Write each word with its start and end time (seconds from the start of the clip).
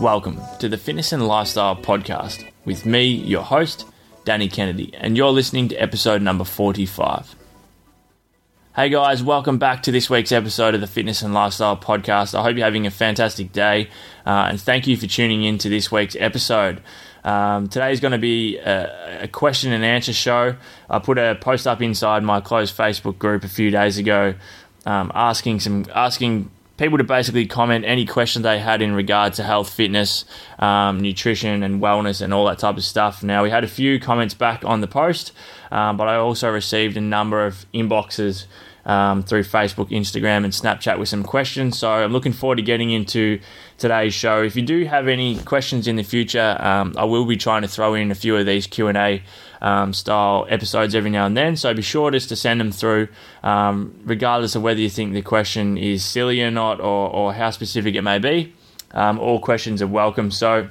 Welcome 0.00 0.40
to 0.58 0.70
the 0.70 0.78
Fitness 0.78 1.12
and 1.12 1.28
Lifestyle 1.28 1.76
Podcast 1.76 2.48
with 2.64 2.86
me, 2.86 3.04
your 3.04 3.42
host, 3.42 3.84
Danny 4.24 4.48
Kennedy, 4.48 4.94
and 4.94 5.18
you're 5.18 5.28
listening 5.28 5.68
to 5.68 5.76
episode 5.76 6.22
number 6.22 6.44
45. 6.44 7.36
Hey 8.74 8.88
guys, 8.88 9.22
welcome 9.22 9.58
back 9.58 9.82
to 9.82 9.92
this 9.92 10.08
week's 10.08 10.32
episode 10.32 10.74
of 10.74 10.80
the 10.80 10.86
Fitness 10.86 11.20
and 11.20 11.34
Lifestyle 11.34 11.76
Podcast. 11.76 12.34
I 12.34 12.42
hope 12.42 12.56
you're 12.56 12.64
having 12.64 12.86
a 12.86 12.90
fantastic 12.90 13.52
day, 13.52 13.90
uh, 14.24 14.46
and 14.48 14.58
thank 14.58 14.86
you 14.86 14.96
for 14.96 15.06
tuning 15.06 15.44
in 15.44 15.58
to 15.58 15.68
this 15.68 15.92
week's 15.92 16.16
episode. 16.18 16.80
Um, 17.24 17.68
today 17.68 17.92
is 17.92 18.00
going 18.00 18.12
to 18.12 18.18
be 18.18 18.58
a, 18.58 19.22
a, 19.22 19.28
question 19.28 19.72
and 19.72 19.84
answer 19.84 20.12
show. 20.12 20.56
I 20.90 20.98
put 20.98 21.18
a 21.18 21.38
post 21.40 21.66
up 21.68 21.80
inside 21.80 22.24
my 22.24 22.40
closed 22.40 22.76
Facebook 22.76 23.18
group 23.18 23.44
a 23.44 23.48
few 23.48 23.70
days 23.70 23.96
ago, 23.96 24.34
um, 24.86 25.12
asking 25.14 25.60
some 25.60 25.86
asking 25.94 26.50
people 26.78 26.98
to 26.98 27.04
basically 27.04 27.46
comment 27.46 27.84
any 27.86 28.04
questions 28.04 28.42
they 28.42 28.58
had 28.58 28.82
in 28.82 28.92
regard 28.92 29.34
to 29.34 29.44
health, 29.44 29.72
fitness, 29.72 30.24
um, 30.58 31.00
nutrition, 31.00 31.62
and 31.62 31.80
wellness, 31.80 32.20
and 32.20 32.34
all 32.34 32.46
that 32.46 32.58
type 32.58 32.76
of 32.76 32.82
stuff. 32.82 33.22
Now 33.22 33.44
we 33.44 33.50
had 33.50 33.62
a 33.62 33.68
few 33.68 34.00
comments 34.00 34.34
back 34.34 34.64
on 34.64 34.80
the 34.80 34.88
post, 34.88 35.30
um, 35.70 35.96
but 35.96 36.08
I 36.08 36.16
also 36.16 36.50
received 36.50 36.96
a 36.96 37.00
number 37.00 37.46
of 37.46 37.66
inboxes 37.72 38.46
um, 38.84 39.22
through 39.22 39.44
Facebook, 39.44 39.90
Instagram, 39.90 40.44
and 40.44 40.52
Snapchat 40.52 40.98
with 40.98 41.08
some 41.08 41.22
questions. 41.22 41.78
So 41.78 41.90
I'm 41.90 42.12
looking 42.12 42.32
forward 42.32 42.56
to 42.56 42.62
getting 42.62 42.90
into 42.90 43.40
today's 43.78 44.14
show. 44.14 44.42
If 44.42 44.56
you 44.56 44.62
do 44.62 44.84
have 44.84 45.08
any 45.08 45.38
questions 45.38 45.86
in 45.86 45.96
the 45.96 46.02
future, 46.02 46.56
um, 46.60 46.94
I 46.96 47.04
will 47.04 47.24
be 47.24 47.36
trying 47.36 47.62
to 47.62 47.68
throw 47.68 47.94
in 47.94 48.10
a 48.10 48.14
few 48.14 48.36
of 48.36 48.46
these 48.46 48.66
Q 48.66 48.88
and 48.88 48.98
A 48.98 49.22
um, 49.60 49.92
style 49.92 50.46
episodes 50.48 50.94
every 50.94 51.10
now 51.10 51.26
and 51.26 51.36
then. 51.36 51.56
So 51.56 51.72
be 51.72 51.82
sure 51.82 52.10
just 52.10 52.28
to 52.30 52.36
send 52.36 52.60
them 52.60 52.72
through, 52.72 53.08
um, 53.42 53.94
regardless 54.04 54.56
of 54.56 54.62
whether 54.62 54.80
you 54.80 54.90
think 54.90 55.12
the 55.12 55.22
question 55.22 55.78
is 55.78 56.04
silly 56.04 56.42
or 56.42 56.50
not, 56.50 56.80
or, 56.80 57.08
or 57.10 57.32
how 57.32 57.50
specific 57.50 57.94
it 57.94 58.02
may 58.02 58.18
be. 58.18 58.52
Um, 58.90 59.18
all 59.18 59.40
questions 59.40 59.80
are 59.80 59.86
welcome. 59.86 60.30
So 60.30 60.68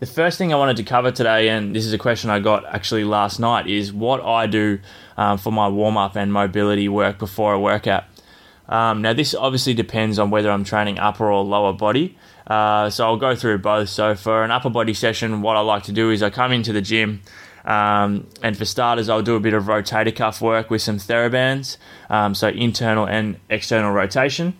the 0.00 0.06
first 0.06 0.38
thing 0.38 0.52
I 0.52 0.56
wanted 0.56 0.76
to 0.76 0.84
cover 0.84 1.10
today, 1.10 1.48
and 1.48 1.74
this 1.74 1.84
is 1.84 1.92
a 1.92 1.98
question 1.98 2.30
I 2.30 2.38
got 2.38 2.64
actually 2.66 3.04
last 3.04 3.40
night, 3.40 3.66
is 3.66 3.92
what 3.92 4.22
I 4.22 4.46
do 4.46 4.78
um, 5.16 5.38
for 5.38 5.52
my 5.52 5.68
warm 5.68 5.96
up 5.96 6.16
and 6.16 6.32
mobility 6.32 6.88
work 6.88 7.18
before 7.18 7.52
a 7.52 7.60
workout. 7.60 8.04
Um, 8.68 9.02
now, 9.02 9.12
this 9.12 9.34
obviously 9.34 9.74
depends 9.74 10.18
on 10.18 10.30
whether 10.30 10.50
I'm 10.50 10.62
training 10.62 10.98
upper 10.98 11.30
or 11.30 11.42
lower 11.42 11.72
body. 11.72 12.16
Uh, 12.46 12.90
so 12.90 13.06
I'll 13.06 13.16
go 13.16 13.34
through 13.34 13.58
both. 13.58 13.88
So 13.88 14.14
for 14.14 14.44
an 14.44 14.50
upper 14.50 14.70
body 14.70 14.94
session, 14.94 15.42
what 15.42 15.56
I 15.56 15.60
like 15.60 15.84
to 15.84 15.92
do 15.92 16.10
is 16.10 16.22
I 16.22 16.30
come 16.30 16.52
into 16.52 16.72
the 16.72 16.82
gym. 16.82 17.22
Um, 17.64 18.26
and 18.42 18.56
for 18.56 18.64
starters, 18.64 19.08
I'll 19.08 19.22
do 19.22 19.36
a 19.36 19.40
bit 19.40 19.52
of 19.52 19.64
rotator 19.64 20.14
cuff 20.14 20.40
work 20.40 20.70
with 20.70 20.80
some 20.80 20.96
TheraBands, 20.96 21.76
um, 22.08 22.34
so 22.34 22.48
internal 22.48 23.06
and 23.06 23.38
external 23.50 23.92
rotation. 23.92 24.56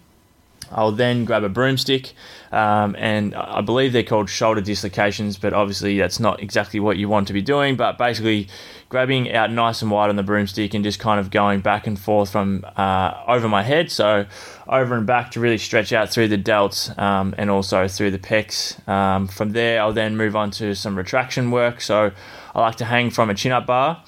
I'll 0.71 0.93
then 0.93 1.25
grab 1.25 1.45
a 1.45 1.49
broomstick, 1.49 2.13
um, 2.53 2.95
and 2.99 3.35
I 3.35 3.61
believe 3.61 3.93
they're 3.93 4.03
called 4.03 4.29
shoulder 4.29 4.61
dislocations, 4.61 5.39
but 5.39 5.53
obviously 5.53 5.99
that's 5.99 6.21
not 6.21 6.43
exactly 6.43 6.81
what 6.81 6.97
you 6.97 7.09
want 7.09 7.27
to 7.29 7.33
be 7.33 7.43
doing. 7.43 7.77
But 7.77 7.99
basically, 7.99 8.49
grabbing 8.89 9.33
out 9.33 9.51
nice 9.51 9.83
and 9.83 9.91
wide 9.91 10.11
on 10.11 10.17
the 10.17 10.23
broomstick 10.23 10.75
and 10.75 10.85
just 10.85 10.99
kind 10.99 11.21
of 11.21 11.31
going 11.31 11.61
back 11.61 11.87
and 11.87 11.99
forth 11.99 12.31
from 12.31 12.65
uh, 12.77 13.15
over 13.27 13.49
my 13.49 13.63
head, 13.63 13.91
so 13.91 14.27
over 14.69 14.95
and 14.95 15.07
back 15.07 15.31
to 15.33 15.41
really 15.41 15.59
stretch 15.59 15.93
out 15.93 16.11
through 16.11 16.29
the 16.29 16.39
delts 16.39 16.97
um, 16.99 17.35
and 17.39 17.51
also 17.51 17.89
through 17.89 18.11
the 18.11 18.19
pecs. 18.19 18.87
Um, 18.89 19.27
from 19.27 19.53
there, 19.53 19.81
I'll 19.81 19.93
then 19.93 20.17
move 20.17 20.37
on 20.37 20.51
to 20.53 20.75
some 20.75 20.97
retraction 20.97 21.51
work. 21.51 21.81
So 21.81 22.13
I 22.55 22.61
like 22.61 22.77
to 22.77 22.85
hang 22.85 23.11
from 23.11 23.31
a 23.31 23.35
chin 23.35 23.53
up 23.53 23.67
bar. 23.67 24.03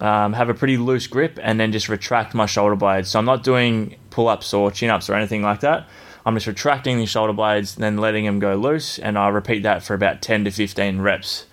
Um, 0.00 0.32
have 0.32 0.48
a 0.48 0.54
pretty 0.54 0.78
loose 0.78 1.06
grip 1.06 1.38
and 1.42 1.60
then 1.60 1.70
just 1.70 1.88
retract 1.88 2.34
my 2.34 2.46
shoulder 2.46 2.76
blades. 2.76 3.10
So 3.10 3.18
I'm 3.18 3.26
not 3.26 3.42
doing 3.42 3.96
pull 4.12 4.28
ups 4.28 4.54
or 4.54 4.70
chin 4.70 4.90
ups 4.90 5.10
or 5.10 5.14
anything 5.14 5.42
like 5.42 5.60
that. 5.60 5.88
I'm 6.24 6.34
just 6.34 6.46
retracting 6.46 6.98
the 6.98 7.06
shoulder 7.06 7.32
blades, 7.32 7.74
then 7.74 7.96
letting 7.96 8.26
them 8.26 8.38
go 8.38 8.54
loose, 8.54 8.98
and 8.98 9.18
I 9.18 9.28
repeat 9.28 9.64
that 9.64 9.82
for 9.82 9.94
about 9.94 10.22
10 10.22 10.44
to 10.44 10.50
15 10.52 11.00
reps. 11.00 11.46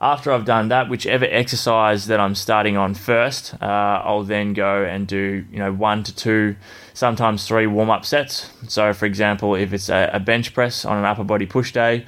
After 0.00 0.32
I've 0.32 0.44
done 0.44 0.68
that, 0.68 0.88
whichever 0.88 1.26
exercise 1.28 2.06
that 2.06 2.20
I'm 2.20 2.36
starting 2.36 2.76
on 2.76 2.94
first, 2.94 3.54
uh, 3.60 3.66
I'll 4.04 4.22
then 4.22 4.52
go 4.54 4.84
and 4.84 5.08
do 5.08 5.44
you 5.50 5.58
know 5.58 5.72
one 5.72 6.04
to 6.04 6.14
two, 6.14 6.54
sometimes 6.94 7.46
three 7.46 7.66
warm 7.66 7.90
up 7.90 8.04
sets. 8.04 8.48
So, 8.68 8.92
for 8.92 9.06
example, 9.06 9.56
if 9.56 9.72
it's 9.72 9.88
a, 9.88 10.08
a 10.12 10.20
bench 10.20 10.54
press 10.54 10.84
on 10.84 10.98
an 10.98 11.04
upper 11.04 11.24
body 11.24 11.46
push 11.46 11.72
day, 11.72 12.06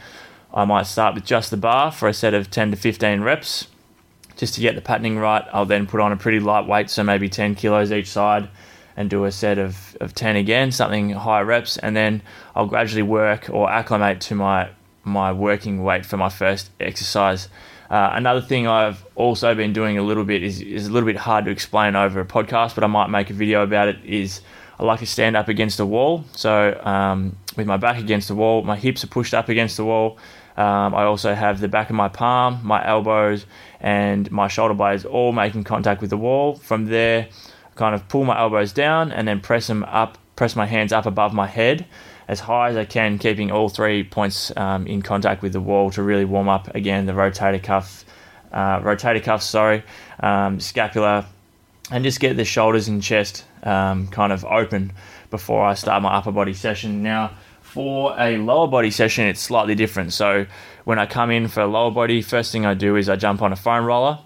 I 0.55 0.65
might 0.65 0.87
start 0.87 1.17
with 1.17 1.25
just 1.25 1.51
the 1.51 1.57
bar 1.57 1.91
for 1.91 2.09
a 2.09 2.15
set 2.15 2.33
of 2.33 2.49
10 2.49 2.71
to 2.71 2.77
15 2.77 3.23
reps, 3.23 3.67
just 4.37 4.55
to 4.55 4.61
get 4.61 4.77
the 4.77 4.81
patterning 4.81 5.19
right. 5.19 5.45
I'll 5.53 5.67
then 5.67 5.89
put 5.89 6.01
on 6.01 6.13
a 6.13 6.17
pretty 6.17 6.39
light 6.39 6.69
weight, 6.69 6.91
so 6.91 7.03
maybe 7.03 7.29
10 7.29 7.57
kilos 7.57 7.91
each 7.91 8.09
side 8.09 8.49
and 8.97 9.09
do 9.09 9.25
a 9.25 9.33
set 9.33 9.59
of, 9.59 9.97
of 10.01 10.15
10 10.15 10.37
again, 10.37 10.73
something 10.73 11.11
high 11.11 11.41
reps, 11.41 11.77
and 11.79 11.97
then 11.97 12.23
I'll 12.55 12.67
gradually 12.67 13.03
work 13.03 13.49
or 13.51 13.71
acclimate 13.71 14.21
to 14.23 14.35
my, 14.35 14.71
my 15.05 15.33
working 15.33 15.83
weight 15.83 16.05
for 16.05 16.17
my 16.17 16.29
first 16.29 16.71
exercise. 16.81 17.49
Uh, 17.91 18.11
another 18.13 18.41
thing 18.41 18.69
I've 18.69 19.05
also 19.17 19.55
been 19.55 19.73
doing 19.73 19.99
a 19.99 20.03
little 20.03 20.25
bit 20.25 20.45
is, 20.45 20.61
is 20.61 20.87
a 20.87 20.93
little 20.93 21.09
bit 21.09 21.17
hard 21.17 21.45
to 21.47 21.51
explain 21.51 21.97
over 21.97 22.21
a 22.21 22.25
podcast, 22.25 22.77
but 22.77 22.85
I 22.85 22.87
might 22.87 23.09
make 23.09 23.31
a 23.31 23.35
video 23.35 23.63
about 23.63 23.89
it. 23.89 24.05
Is 24.05 24.43
I 24.79 24.85
like 24.85 25.01
to 25.01 25.07
stand 25.07 25.37
up 25.37 25.49
against 25.49 25.81
a 25.81 25.85
wall, 25.85 26.25
so 26.33 26.81
um, 26.85 27.37
with 27.57 27.67
my 27.67 27.77
back 27.77 27.99
against 27.99 28.29
the 28.29 28.35
wall, 28.37 28.63
my 28.63 28.77
hips 28.77 29.03
are 29.03 29.09
pushed 29.09 29.35
up 29.35 29.49
against 29.49 29.77
the 29.77 29.85
wall. 29.85 30.19
Um, 30.57 30.95
I 30.95 31.05
also 31.05 31.35
have 31.35 31.61
the 31.61 31.69
back 31.69 31.91
of 31.91 31.97
my 31.97 32.09
palm, 32.09 32.61
my 32.63 32.87
elbows, 32.87 33.47
and 33.81 34.31
my 34.31 34.47
shoulder 34.47 34.75
blades 34.75 35.05
all 35.05 35.33
making 35.33 35.65
contact 35.65 36.01
with 36.01 36.11
the 36.11 36.17
wall. 36.17 36.55
From 36.57 36.87
there, 36.87 37.29
kind 37.75 37.95
of 37.95 38.09
pull 38.09 38.25
my 38.25 38.39
elbows 38.39 38.73
down 38.73 39.13
and 39.13 39.27
then 39.27 39.41
press 39.41 39.67
them 39.67 39.85
up, 39.85 40.19
press 40.37 40.57
my 40.57 40.67
hands 40.67 40.93
up 40.93 41.07
above 41.07 41.33
my 41.33 41.47
head 41.47 41.87
as 42.31 42.39
high 42.39 42.69
as 42.69 42.77
I 42.77 42.85
can, 42.85 43.19
keeping 43.19 43.51
all 43.51 43.69
three 43.69 44.05
points 44.05 44.57
um, 44.57 44.87
in 44.87 45.03
contact 45.03 45.43
with 45.43 45.53
the 45.53 45.61
wall 45.61 45.91
to 45.91 46.03
really 46.03 46.25
warm 46.25 46.49
up 46.49 46.73
again 46.77 47.07
the 47.07 47.13
rotator 47.13 47.61
cuff, 47.61 48.05
uh, 48.53 48.79
rotator 48.79 49.21
cuffs, 49.21 49.47
sorry, 49.47 49.83
um, 50.21 50.61
scapula, 50.61 51.27
and 51.91 52.05
just 52.05 52.21
get 52.21 52.37
the 52.37 52.45
shoulders 52.45 52.87
and 52.87 53.03
chest 53.03 53.45
um, 53.65 54.07
kind 54.07 54.33
of 54.33 54.45
open 54.45 54.93
before 55.31 55.65
I 55.65 55.75
start 55.75 56.05
my 56.05 56.15
upper 56.15 56.31
body 56.31 56.55
session. 56.55 57.03
Now, 57.03 57.33
for 57.63 58.15
a 58.17 58.37
lower 58.37 58.69
body 58.69 58.93
session, 58.93 59.27
it's 59.27 59.41
slightly 59.41 59.75
different. 59.75 60.13
So 60.13 60.47
when 60.85 61.01
I 61.01 61.07
come 61.07 61.33
in 61.33 61.49
for 61.49 61.63
a 61.63 61.67
lower 61.67 61.91
body, 61.91 62.23
first 62.23 62.53
thing 62.53 62.65
I 62.65 62.75
do 62.75 62.95
is 62.95 63.09
I 63.09 63.17
jump 63.17 63.43
on 63.43 63.53
a 63.53 63.57
foam 63.57 63.85
roller 63.85 64.21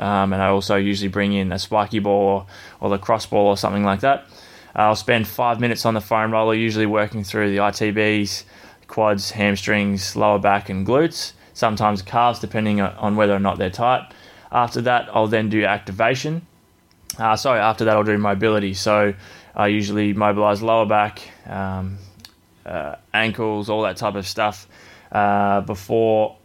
um, 0.00 0.32
and 0.32 0.42
I 0.42 0.48
also 0.48 0.76
usually 0.76 1.08
bring 1.08 1.32
in 1.32 1.52
a 1.52 1.58
spiky 1.58 1.98
ball 1.98 2.28
or, 2.28 2.46
or 2.80 2.90
the 2.90 2.98
cross 2.98 3.26
ball 3.26 3.46
or 3.46 3.56
something 3.56 3.84
like 3.84 4.00
that. 4.00 4.26
I'll 4.74 4.96
spend 4.96 5.28
five 5.28 5.60
minutes 5.60 5.84
on 5.84 5.94
the 5.94 6.00
foam 6.00 6.32
roller, 6.32 6.54
usually 6.54 6.86
working 6.86 7.22
through 7.22 7.50
the 7.50 7.58
ITBs, 7.58 8.44
quads, 8.86 9.30
hamstrings, 9.32 10.16
lower 10.16 10.38
back, 10.38 10.68
and 10.68 10.86
glutes, 10.86 11.32
sometimes 11.54 12.02
calves, 12.02 12.38
depending 12.38 12.80
on 12.80 13.16
whether 13.16 13.34
or 13.34 13.40
not 13.40 13.58
they're 13.58 13.70
tight. 13.70 14.12
After 14.50 14.80
that, 14.82 15.08
I'll 15.12 15.26
then 15.26 15.48
do 15.48 15.64
activation. 15.64 16.46
Uh, 17.18 17.36
sorry, 17.36 17.60
after 17.60 17.84
that, 17.84 17.96
I'll 17.96 18.04
do 18.04 18.16
mobility. 18.16 18.74
So 18.74 19.14
I 19.54 19.66
usually 19.66 20.12
mobilize 20.12 20.62
lower 20.62 20.86
back, 20.86 21.20
um, 21.46 21.98
uh, 22.64 22.96
ankles, 23.12 23.68
all 23.68 23.82
that 23.82 23.96
type 23.96 24.14
of 24.14 24.26
stuff 24.26 24.66
uh, 25.12 25.60
before 25.62 26.36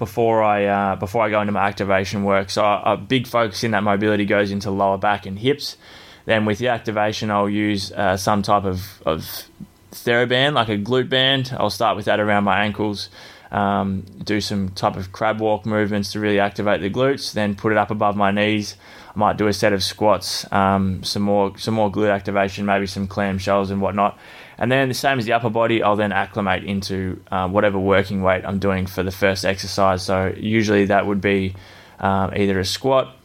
before 0.00 0.42
I 0.42 0.64
uh, 0.64 0.96
before 0.96 1.22
I 1.22 1.30
go 1.30 1.40
into 1.40 1.52
my 1.52 1.68
activation 1.68 2.24
work. 2.24 2.50
So 2.50 2.64
a 2.64 2.96
big 2.96 3.28
focus 3.28 3.62
in 3.62 3.70
that 3.70 3.84
mobility 3.84 4.24
goes 4.24 4.50
into 4.50 4.70
lower 4.72 4.98
back 4.98 5.26
and 5.26 5.38
hips. 5.38 5.76
Then 6.24 6.46
with 6.46 6.58
the 6.58 6.68
activation, 6.68 7.30
I'll 7.30 7.48
use 7.48 7.92
uh, 7.92 8.16
some 8.16 8.42
type 8.42 8.64
of, 8.64 9.02
of 9.06 9.44
TheraBand, 9.92 10.54
like 10.54 10.68
a 10.68 10.78
glute 10.78 11.08
band. 11.08 11.54
I'll 11.56 11.70
start 11.70 11.96
with 11.96 12.06
that 12.06 12.18
around 12.18 12.44
my 12.44 12.64
ankles. 12.64 13.10
Um, 13.50 14.06
do 14.22 14.40
some 14.40 14.70
type 14.70 14.96
of 14.96 15.12
crab 15.12 15.40
walk 15.40 15.66
movements 15.66 16.12
to 16.12 16.20
really 16.20 16.40
activate 16.40 16.80
the 16.80 16.90
glutes. 16.90 17.32
Then 17.32 17.54
put 17.54 17.72
it 17.72 17.78
up 17.78 17.90
above 17.90 18.16
my 18.16 18.30
knees. 18.30 18.76
I 19.14 19.18
might 19.18 19.36
do 19.36 19.48
a 19.48 19.52
set 19.52 19.72
of 19.72 19.82
squats, 19.82 20.50
um, 20.52 21.02
some 21.02 21.22
more 21.22 21.56
some 21.58 21.74
more 21.74 21.90
glute 21.90 22.12
activation, 22.12 22.64
maybe 22.64 22.86
some 22.86 23.08
clamshells 23.08 23.70
and 23.70 23.80
whatnot. 23.80 24.18
And 24.56 24.70
then 24.70 24.88
the 24.88 24.94
same 24.94 25.18
as 25.18 25.24
the 25.24 25.32
upper 25.32 25.50
body, 25.50 25.82
I'll 25.82 25.96
then 25.96 26.12
acclimate 26.12 26.64
into 26.64 27.20
uh, 27.32 27.48
whatever 27.48 27.78
working 27.78 28.22
weight 28.22 28.44
I'm 28.44 28.58
doing 28.58 28.86
for 28.86 29.02
the 29.02 29.10
first 29.10 29.44
exercise. 29.44 30.02
So 30.02 30.34
usually 30.36 30.84
that 30.86 31.06
would 31.06 31.20
be 31.20 31.54
um, 31.98 32.32
either 32.36 32.60
a 32.60 32.64
squat, 32.64 33.16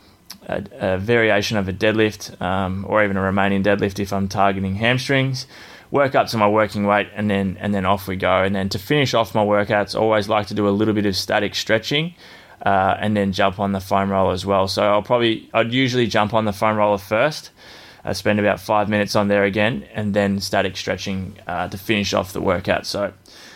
a, 0.47 0.63
a, 0.79 0.97
variation 0.97 1.57
of 1.57 1.67
a 1.67 1.73
deadlift, 1.73 2.41
um, 2.41 2.85
or 2.87 3.03
even 3.03 3.17
a 3.17 3.19
Romanian 3.19 3.63
deadlift 3.63 3.99
if 3.99 4.13
I'm 4.13 4.27
targeting 4.27 4.75
hamstrings. 4.75 5.45
Work 5.91 6.15
up 6.15 6.27
to 6.27 6.37
my 6.37 6.47
working 6.47 6.85
weight, 6.85 7.09
and 7.13 7.29
then 7.29 7.57
and 7.59 7.75
then 7.75 7.85
off 7.85 8.07
we 8.07 8.15
go. 8.15 8.41
And 8.43 8.55
then 8.55 8.69
to 8.69 8.79
finish 8.79 9.13
off 9.13 9.35
my 9.35 9.45
workouts, 9.45 9.93
always 9.93 10.27
like 10.27 10.47
to 10.47 10.53
do 10.53 10.67
a 10.67 10.71
little 10.71 10.93
bit 10.93 11.05
of 11.05 11.15
static 11.15 11.53
stretching. 11.53 12.15
Uh, 12.65 12.97
and 12.99 13.15
then 13.15 13.31
jump 13.31 13.59
on 13.59 13.73
the 13.73 13.79
foam 13.79 14.09
roller 14.09 14.33
as 14.33 14.43
well. 14.43 14.67
So 14.67 14.81
I'll 14.81 15.03
probably, 15.03 15.47
I'd 15.53 15.71
usually 15.71 16.07
jump 16.07 16.33
on 16.33 16.45
the 16.45 16.51
foam 16.51 16.77
roller 16.77 16.97
first, 16.97 17.51
I 18.05 18.13
spend 18.13 18.39
about 18.39 18.59
five 18.59 18.87
minutes 18.87 19.15
on 19.15 19.27
there 19.27 19.43
again, 19.43 19.87
and 19.93 20.13
then 20.13 20.39
static 20.39 20.77
stretching 20.77 21.37
uh, 21.47 21.67
to 21.67 21.77
finish 21.77 22.13
off 22.13 22.33
the 22.33 22.41
workout. 22.41 22.85
So 22.85 23.11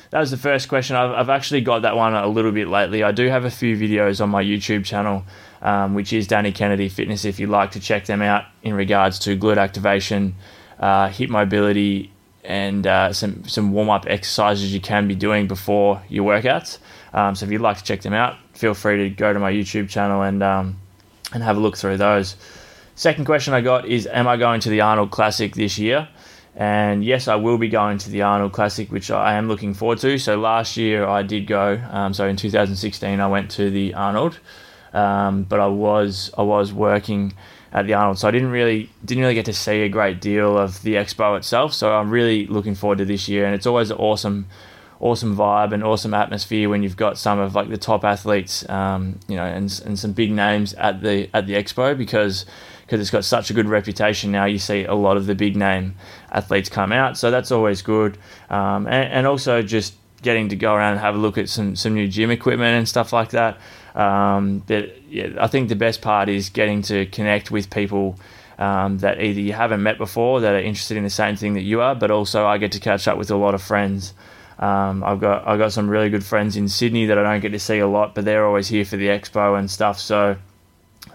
that 0.10 0.20
was 0.20 0.32
the 0.32 0.38
first 0.38 0.70
question. 0.70 0.96
I've, 0.96 1.12
I've 1.12 1.30
actually 1.30 1.62
got 1.62 1.84
that 1.84 1.96
one 1.96 2.16
a 2.16 2.28
little 2.28 2.52
bit 2.52 2.68
lately. 2.68 3.04
I 3.04 3.12
do 3.12 3.28
have 3.28 3.46
a 3.46 3.52
few 3.52 3.78
videos 3.78 4.22
on 4.22 4.32
my 4.32 4.44
YouTube 4.44 4.86
channel, 4.86 5.24
um, 5.62 5.94
which 5.94 6.12
is 6.14 6.26
Danny 6.26 6.52
Kennedy 6.52 6.90
Fitness, 6.90 7.26
if 7.26 7.40
you'd 7.40 7.50
like 7.50 7.72
to 7.72 7.80
check 7.80 8.08
them 8.08 8.24
out 8.24 8.46
in 8.64 8.74
regards 8.74 9.20
to 9.20 9.38
glute 9.38 9.58
activation, 9.58 10.36
uh, 10.80 11.10
hip 11.10 11.30
mobility, 11.30 12.12
and 12.44 12.88
uh, 12.88 13.14
some, 13.14 13.48
some 13.48 13.72
warm 13.72 13.92
up 13.92 14.08
exercises 14.08 14.74
you 14.74 14.82
can 14.82 15.08
be 15.08 15.14
doing 15.14 15.48
before 15.48 16.02
your 16.10 16.26
workouts. 16.28 16.80
Um, 17.14 17.36
so 17.36 17.46
if 17.46 17.52
you'd 17.52 17.62
like 17.62 17.78
to 17.78 17.84
check 17.84 18.02
them 18.02 18.14
out, 18.14 18.36
feel 18.60 18.74
free 18.74 18.98
to 18.98 19.10
go 19.10 19.32
to 19.32 19.40
my 19.40 19.52
YouTube 19.52 19.88
channel 19.88 20.22
and, 20.22 20.44
um, 20.44 20.78
and 21.34 21.42
have 21.42 21.56
a 21.56 21.60
look 21.62 21.78
through 21.78 21.96
those. 21.96 22.36
Second 22.96 23.24
question 23.24 23.54
I 23.54 23.62
got 23.62 23.88
is 23.88 24.06
Am 24.06 24.28
I 24.28 24.36
going 24.36 24.60
to 24.60 24.70
the 24.70 24.82
Arnold 24.82 25.12
Classic 25.12 25.56
this 25.56 25.80
year? 25.80 26.10
And 26.58 27.06
yes, 27.06 27.30
I 27.30 27.36
will 27.36 27.58
be 27.58 27.70
going 27.70 28.00
to 28.00 28.10
the 28.10 28.24
Arnold 28.24 28.52
Classic, 28.52 28.92
which 28.92 29.12
I 29.12 29.36
am 29.36 29.48
looking 29.48 29.74
forward 29.74 30.00
to. 30.00 30.18
So 30.18 30.38
last 30.38 30.76
year 30.76 31.08
I 31.08 31.24
did 31.24 31.48
go. 31.48 31.82
Um, 31.90 32.14
so 32.14 32.28
in 32.28 32.36
2016 32.36 33.22
I 33.22 33.28
went 33.28 33.50
to 33.52 33.72
the 33.72 33.94
Arnold, 33.94 34.40
um, 34.94 35.44
but 35.44 35.62
I 35.62 35.68
was 35.68 36.30
I 36.38 36.42
was 36.42 36.74
working 36.74 37.32
at 37.72 37.88
the 37.88 37.94
Arnold, 37.94 38.20
so 38.20 38.28
I 38.28 38.32
didn't 38.32 38.52
really 38.52 38.90
didn't 39.06 39.22
really 39.22 39.36
get 39.36 39.46
to 39.46 39.54
see 39.54 39.84
a 39.84 39.90
great 39.90 40.20
deal 40.20 40.58
of 40.58 40.82
the 40.82 40.96
expo 40.96 41.38
itself. 41.38 41.74
So 41.74 41.94
I'm 41.94 42.10
really 42.10 42.46
looking 42.48 42.76
forward 42.76 42.98
to 42.98 43.06
this 43.06 43.30
year, 43.30 43.46
and 43.46 43.56
it's 43.56 43.66
always 43.66 43.90
awesome 43.90 44.48
awesome 45.00 45.36
vibe 45.36 45.72
and 45.72 45.84
awesome 45.84 46.14
atmosphere 46.14 46.70
when 46.70 46.84
you've 46.84 46.98
got 46.98 47.18
some 47.18 47.40
of 47.40 47.56
like 47.56 47.70
the 47.70 47.78
top 47.78 48.04
athletes, 48.04 48.68
um, 48.70 49.20
you 49.28 49.36
know, 49.36 49.46
and 49.46 49.82
and 49.86 49.98
some 49.98 50.12
big 50.12 50.32
names 50.32 50.74
at 50.74 51.02
the 51.02 51.30
at 51.34 51.48
the 51.48 51.54
expo 51.54 51.98
because 51.98 52.46
because 52.82 53.00
it's 53.00 53.12
got 53.12 53.24
such 53.24 53.50
a 53.50 53.54
good 53.54 53.68
reputation 53.68 54.32
now. 54.32 54.46
You 54.46 54.58
see 54.58 54.84
a 54.84 54.96
lot 54.96 55.16
of 55.16 55.26
the 55.26 55.36
big 55.36 55.56
name 55.56 55.96
athletes 56.32 56.70
come 56.70 56.92
out, 56.92 57.18
so 57.18 57.32
that's 57.32 57.52
always 57.52 57.82
good. 57.82 58.18
Um, 58.50 58.88
and, 58.88 59.14
and, 59.14 59.28
also 59.28 59.62
just 59.62 59.94
getting 60.24 60.50
to 60.50 60.56
go 60.56 60.74
around 60.74 60.94
and 60.94 61.02
have 61.02 61.14
a 61.14 61.18
look 61.18 61.38
at 61.38 61.50
some 61.50 61.76
some 61.76 61.94
new 61.94 62.08
gym 62.08 62.32
equipment 62.32 62.78
and 62.78 62.90
stuff 62.90 63.14
like 63.14 63.30
that. 63.30 63.58
Um, 63.96 64.64
but 64.68 65.02
yeah, 65.10 65.30
I 65.40 65.48
think 65.48 65.70
the 65.70 65.76
best 65.76 66.02
part 66.02 66.30
is 66.30 66.50
getting 66.50 66.82
to 66.84 67.06
connect 67.08 67.52
with 67.52 67.70
people. 67.70 68.20
Um, 68.58 68.98
that 68.98 69.22
either 69.22 69.40
you 69.40 69.54
haven't 69.54 69.82
met 69.82 69.98
before 69.98 70.42
that 70.42 70.54
are 70.54 70.60
interested 70.60 70.98
in 70.98 71.06
the 71.06 71.10
same 71.10 71.38
thing 71.38 71.54
that 71.54 71.62
you 71.62 71.80
are, 71.80 71.96
but 71.96 72.12
also 72.12 72.46
I 72.46 72.58
get 72.58 72.74
to 72.74 72.80
catch 72.82 73.08
up 73.08 73.18
with 73.18 73.32
a 73.32 73.38
lot 73.38 73.54
of 73.54 73.62
friends. 73.62 74.14
Um, 74.60 75.04
I've 75.04 75.20
got 75.20 75.48
I've 75.48 75.58
got 75.58 75.72
some 75.72 75.90
really 75.90 76.10
good 76.10 76.24
friends 76.24 76.58
in 76.58 76.68
Sydney 76.68 77.06
that 77.06 77.18
I 77.18 77.24
don't 77.24 77.40
get 77.40 77.54
to 77.54 77.60
see 77.60 77.80
a 77.80 77.88
lot, 77.88 78.14
but 78.14 78.26
they're 78.26 78.46
always 78.46 78.68
here 78.68 78.84
for 78.86 78.98
the 78.98 79.08
expo 79.08 79.58
and 79.58 79.72
stuff. 79.72 80.00
So 80.00 80.38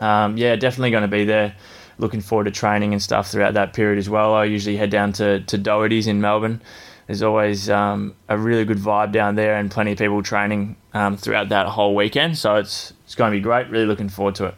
um, 0.00 0.36
yeah, 0.36 0.56
definitely 0.56 0.90
going 0.90 1.02
to 1.02 1.08
be 1.08 1.24
there. 1.24 1.54
Looking 1.98 2.20
forward 2.20 2.44
to 2.44 2.50
training 2.50 2.92
and 2.92 3.00
stuff 3.00 3.30
throughout 3.30 3.54
that 3.54 3.72
period 3.72 3.98
as 3.98 4.08
well. 4.10 4.34
I 4.34 4.44
usually 4.44 4.76
head 4.76 4.90
down 4.90 5.12
to, 5.14 5.40
to 5.40 5.58
Doherty's 5.58 6.06
in 6.06 6.20
Melbourne. 6.20 6.60
There's 7.06 7.22
always 7.22 7.70
um, 7.70 8.16
a 8.28 8.36
really 8.36 8.64
good 8.64 8.78
vibe 8.78 9.12
down 9.12 9.34
there 9.36 9.56
and 9.56 9.70
plenty 9.70 9.92
of 9.92 9.98
people 9.98 10.22
training 10.22 10.76
um, 10.94 11.16
throughout 11.16 11.50
that 11.50 11.66
whole 11.66 11.94
weekend. 11.94 12.36
So 12.38 12.56
it's, 12.56 12.92
it's 13.04 13.14
going 13.14 13.30
to 13.30 13.36
be 13.36 13.42
great. 13.42 13.68
Really 13.68 13.86
looking 13.86 14.08
forward 14.08 14.34
to 14.36 14.46
it. 14.46 14.54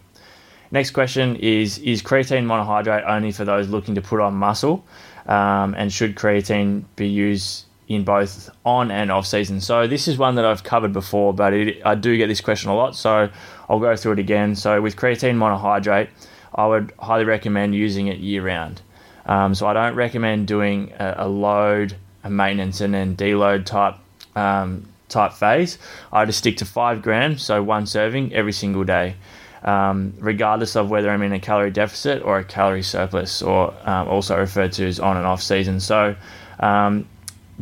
Next 0.70 0.92
question 0.92 1.36
is 1.36 1.78
Is 1.78 2.02
creatine 2.02 2.46
monohydrate 2.46 3.06
only 3.06 3.32
for 3.32 3.44
those 3.44 3.68
looking 3.68 3.96
to 3.96 4.00
put 4.00 4.20
on 4.20 4.34
muscle? 4.34 4.84
Um, 5.26 5.74
and 5.76 5.92
should 5.92 6.14
creatine 6.14 6.84
be 6.94 7.08
used 7.08 7.64
in 7.88 8.04
both 8.04 8.50
on 8.64 8.90
and 8.90 9.12
off 9.12 9.26
season. 9.26 9.60
So 9.60 9.86
this 9.86 10.08
is 10.08 10.18
one 10.18 10.34
that 10.36 10.44
I've 10.44 10.64
covered 10.64 10.92
before, 10.92 11.32
but 11.32 11.52
it, 11.52 11.82
I 11.84 11.94
do 11.94 12.16
get 12.16 12.26
this 12.26 12.40
question 12.40 12.70
a 12.70 12.74
lot, 12.74 12.96
so 12.96 13.30
I'll 13.68 13.78
go 13.78 13.94
through 13.96 14.12
it 14.12 14.18
again. 14.18 14.56
So 14.56 14.82
with 14.82 14.96
creatine 14.96 15.36
monohydrate, 15.36 16.08
I 16.54 16.66
would 16.66 16.92
highly 16.98 17.24
recommend 17.24 17.74
using 17.74 18.08
it 18.08 18.18
year 18.18 18.44
round. 18.44 18.82
Um, 19.26 19.54
so 19.54 19.66
I 19.66 19.72
don't 19.72 19.94
recommend 19.94 20.46
doing 20.46 20.92
a, 20.98 21.14
a, 21.18 21.28
load, 21.28 21.96
a 22.24 22.30
maintenance, 22.30 22.80
and 22.80 22.94
then 22.94 23.16
deload 23.16 23.66
type 23.66 23.96
um, 24.34 24.88
type 25.08 25.32
phase. 25.32 25.78
I 26.12 26.24
just 26.24 26.38
stick 26.38 26.58
to 26.58 26.64
five 26.64 27.02
grams, 27.02 27.42
so 27.42 27.62
one 27.62 27.86
serving 27.86 28.34
every 28.34 28.52
single 28.52 28.84
day. 28.84 29.16
Um, 29.62 30.14
regardless 30.18 30.76
of 30.76 30.90
whether 30.90 31.10
I'm 31.10 31.22
in 31.22 31.32
a 31.32 31.40
calorie 31.40 31.72
deficit 31.72 32.22
or 32.22 32.38
a 32.38 32.44
calorie 32.44 32.84
surplus, 32.84 33.42
or 33.42 33.74
um, 33.88 34.06
also 34.06 34.38
referred 34.38 34.72
to 34.74 34.86
as 34.86 35.00
on 35.00 35.16
and 35.16 35.26
off 35.26 35.42
season. 35.42 35.80
So, 35.80 36.14
um, 36.60 37.08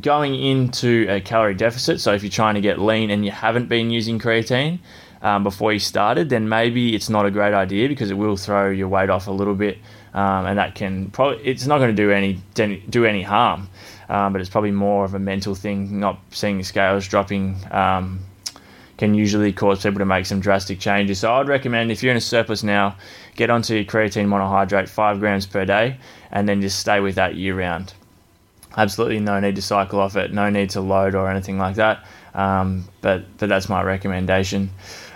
going 0.00 0.35
into 0.35 1.06
a 1.08 1.20
calorie 1.20 1.55
deficit, 1.55 2.00
so 2.00 2.12
if 2.12 2.23
you're 2.23 2.31
trying 2.31 2.55
to 2.55 2.61
get 2.61 2.81
lean 2.81 3.11
and 3.11 3.25
you 3.25 3.31
haven't 3.31 3.69
been 3.69 3.91
using 3.91 4.19
creatine 4.19 4.81
um, 5.23 5.43
before 5.43 5.73
you 5.73 5.79
started, 5.79 6.29
then 6.29 6.49
maybe 6.49 6.94
it's 6.94 7.08
not 7.08 7.26
a 7.26 7.31
great 7.31 7.55
idea 7.55 7.88
because 7.88 8.11
it 8.11 8.14
will 8.14 8.37
throw 8.37 8.70
your 8.70 8.88
weight 8.88 9.11
off 9.11 9.26
a 9.26 9.31
little 9.31 9.55
bit, 9.55 9.79
um, 10.12 10.46
and 10.46 10.58
that 10.58 10.75
can 10.75 11.11
probably 11.11 11.44
it's 11.44 11.67
not 11.67 11.79
going 11.79 11.94
to 11.94 11.96
do 11.96 12.11
any 12.11 12.35
do 12.91 13.05
any 13.05 13.23
harm, 13.23 13.69
um, 14.08 14.32
but 14.32 14.41
it's 14.41 14.50
probably 14.50 14.73
more 14.73 15.05
of 15.05 15.14
a 15.14 15.19
mental 15.19 15.55
thing. 15.55 16.00
Not 16.00 16.19
seeing 16.31 16.58
the 16.58 16.64
scales 16.64 17.06
dropping 17.06 17.56
um, 17.70 18.20
can 18.99 19.14
usually 19.14 19.52
cause 19.52 19.82
people 19.82 20.00
to 20.00 20.05
make 20.05 20.26
some 20.26 20.40
drastic 20.40 20.81
changes. 20.81 21.20
So 21.20 21.32
I'd 21.32 21.49
recommend 21.49 21.93
if 21.93 22.02
you're 22.02 22.12
in 22.12 22.17
a 22.17 22.20
surplus 22.20 22.62
now, 22.62 22.97
get 23.37 23.49
onto 23.49 23.75
your 23.75 23.85
creatine 23.85 24.26
monohydrate, 24.26 24.88
five 24.88 25.20
grams 25.20 25.47
per 25.47 25.64
day, 25.64 25.99
and 26.32 26.49
then 26.49 26.61
just 26.61 26.81
stay 26.81 27.00
with 27.00 27.14
that 27.14 27.37
year 27.37 27.56
round 27.56 27.94
absolutely 28.76 29.21
no 29.21 29.41
need 29.41 29.56
to 29.56 29.62
cycle 29.62 30.00
off 30.00 30.17
it, 30.17 30.32
no 30.32 30.50
need 30.50 30.71
to 30.71 30.81
load 30.81 31.15
or 31.15 31.31
anything 31.31 31.59
like 31.59 31.76
that. 31.76 32.05
Um, 32.35 32.88
but 33.00 33.25
but 33.38 33.49
that's 33.49 33.69
my 33.69 33.82
recommendation. 33.82 34.71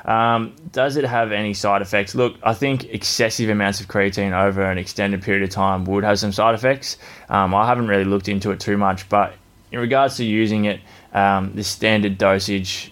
Um, 0.05 0.57
does 0.73 0.97
it 0.97 1.05
have 1.05 1.33
any 1.33 1.53
side 1.53 1.83
effects? 1.83 2.15
Look, 2.15 2.37
I 2.43 2.55
think 2.55 2.85
excessive 2.85 3.51
amounts 3.51 3.81
of 3.81 3.89
creatine 3.89 4.33
over 4.33 4.63
an 4.63 4.79
extended 4.79 5.23
period 5.23 5.43
of 5.43 5.51
time 5.51 5.85
would 5.85 6.05
have 6.05 6.19
some 6.19 6.33
side 6.33 6.55
effects. 6.55 6.97
Um, 7.29 7.55
I 7.55 7.67
haven't 7.67 7.89
really 7.89 8.05
looked 8.05 8.29
into 8.29 8.51
it 8.51 8.61
too 8.61 8.79
much, 8.79 9.09
but 9.09 9.35
in 9.71 9.81
regards 9.81 10.17
to 10.17 10.25
using 10.25 10.65
it, 10.65 10.81
um, 11.13 11.53
the 11.55 11.65
standard 11.65 12.17
dosage 12.17 12.91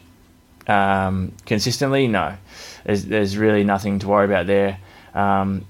um, 0.67 1.33
consistently, 1.47 2.07
no, 2.07 2.37
there's, 2.85 3.05
there's 3.07 3.39
really 3.39 3.65
nothing 3.65 3.99
to 4.01 4.09
worry 4.09 4.27
about 4.27 4.47
there 4.47 4.79
um, 5.15 5.65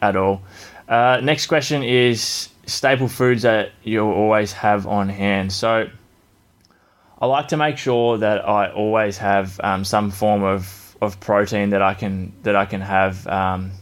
at 0.00 0.16
all. 0.16 0.42
Uh, 0.86 1.20
next 1.22 1.46
question 1.46 1.82
is 1.82 2.50
staple 2.66 3.08
foods 3.08 3.42
that 3.42 3.72
you'll 3.82 4.12
always 4.12 4.52
have 4.52 4.86
on 4.86 5.08
hand. 5.08 5.52
So 5.52 5.88
I 7.20 7.26
like 7.26 7.48
to 7.48 7.56
make 7.56 7.78
sure 7.78 8.18
that 8.18 8.48
I 8.48 8.70
always 8.70 9.18
have 9.18 9.60
um, 9.62 9.84
some 9.84 10.10
form 10.10 10.42
of, 10.42 10.96
of 11.00 11.20
protein 11.20 11.70
that 11.70 11.82
I 11.82 11.94
can 11.94 12.32
that 12.42 12.56
I 12.56 12.66
can 12.66 12.80
have 12.80 13.26
um, 13.26 13.72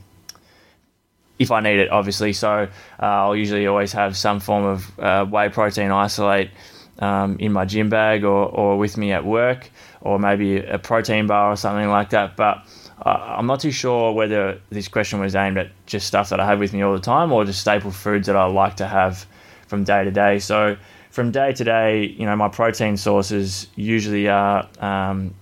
if 1.39 1.51
I 1.51 1.61
need 1.61 1.81
it, 1.81 1.91
obviously. 1.91 2.33
So 2.33 2.69
uh, 3.01 3.03
I'll 3.03 3.37
usually 3.37 3.67
always 3.67 3.93
have 3.93 4.17
some 4.17 4.41
form 4.41 4.65
of 4.65 4.99
uh, 4.99 5.25
whey 5.25 5.49
protein 5.49 5.91
isolate 5.91 6.51
um, 6.99 7.37
in 7.41 7.53
my 7.53 7.65
gym 7.65 7.89
bag 7.89 8.25
or, 8.25 8.47
or 8.47 8.79
with 8.79 8.97
me 8.97 9.13
at 9.13 9.25
work, 9.25 9.71
or 10.01 10.19
maybe 10.19 10.59
a 10.59 10.79
protein 10.79 11.27
bar 11.27 11.53
or 11.53 11.57
something 11.57 11.89
like 11.89 12.11
that. 12.11 12.37
But 12.37 12.65
uh, 13.05 13.35
I'm 13.39 13.47
not 13.47 13.61
too 13.61 13.73
sure 13.73 14.13
whether 14.13 14.61
this 14.71 14.87
question 14.87 15.19
was 15.19 15.35
aimed 15.35 15.59
at 15.59 15.71
just 15.87 16.07
stuff 16.07 16.29
that 16.29 16.39
I 16.39 16.47
have 16.47 16.61
with 16.61 16.73
me 16.73 16.83
all 16.83 16.93
the 16.93 17.01
time 17.01 17.33
or 17.33 17.45
just 17.45 17.61
staple 17.61 17.91
foods 17.91 18.29
that 18.29 18.37
I 18.37 18.45
like 18.45 18.77
to 18.77 18.87
have 18.87 19.27
from 19.67 19.83
day 19.85 20.05
to 20.05 20.11
day. 20.11 20.39
So, 20.39 20.77
from 21.11 21.31
day 21.31 21.53
to 21.53 21.65
day, 21.65 22.05
you 22.05 22.25
know, 22.25 22.37
my 22.37 22.49
protein 22.49 22.97
sources 22.97 23.67
usually 23.75 24.29
are 24.29 24.69
um, 24.79 25.35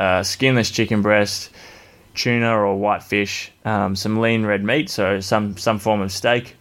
uh, 0.00 0.22
skinless 0.22 0.70
chicken 0.70 1.02
breast, 1.02 1.50
tuna 2.14 2.50
or 2.50 2.76
white 2.76 3.02
fish, 3.02 3.52
um, 3.64 3.94
some 3.94 4.20
lean 4.20 4.44
red 4.44 4.64
meat, 4.64 4.90
so 4.90 5.20
some 5.20 5.56
some 5.56 5.78
form 5.78 6.00
of 6.00 6.10
steak, 6.10 6.56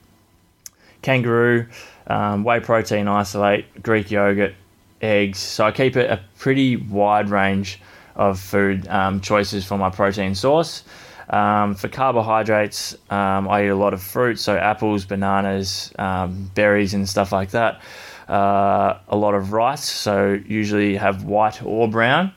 kangaroo, 1.01 1.65
um, 2.07 2.43
whey 2.43 2.59
protein 2.59 3.07
isolate, 3.07 3.81
Greek 3.81 4.12
yogurt, 4.12 4.53
eggs. 5.01 5.39
So 5.39 5.65
I 5.65 5.71
keep 5.71 5.97
it 5.97 6.09
a 6.09 6.21
pretty 6.38 6.75
wide 6.75 7.29
range 7.29 7.81
of 8.15 8.39
food 8.39 8.88
um, 8.88 9.22
choices 9.22 9.65
for 9.65 9.77
my 9.77 9.89
protein 9.89 10.36
source. 10.36 10.84
Um, 11.29 11.74
for 11.74 11.88
carbohydrates, 11.88 12.95
um, 13.10 13.48
I 13.48 13.65
eat 13.65 13.69
a 13.69 13.75
lot 13.75 13.93
of 13.93 14.01
fruit, 14.01 14.38
so 14.38 14.55
apples, 14.55 15.05
bananas, 15.05 15.91
um, 15.98 16.51
berries, 16.53 16.93
and 16.93 17.07
stuff 17.10 17.31
like 17.31 17.51
that. 17.51 17.81
Uh, 18.29 19.00
a 19.07 19.15
lot 19.15 19.34
of 19.34 19.51
rice, 19.51 19.84
so 19.84 20.39
usually 20.45 20.95
have 20.95 21.24
white 21.24 21.63
or 21.63 21.88
brown. 21.88 22.31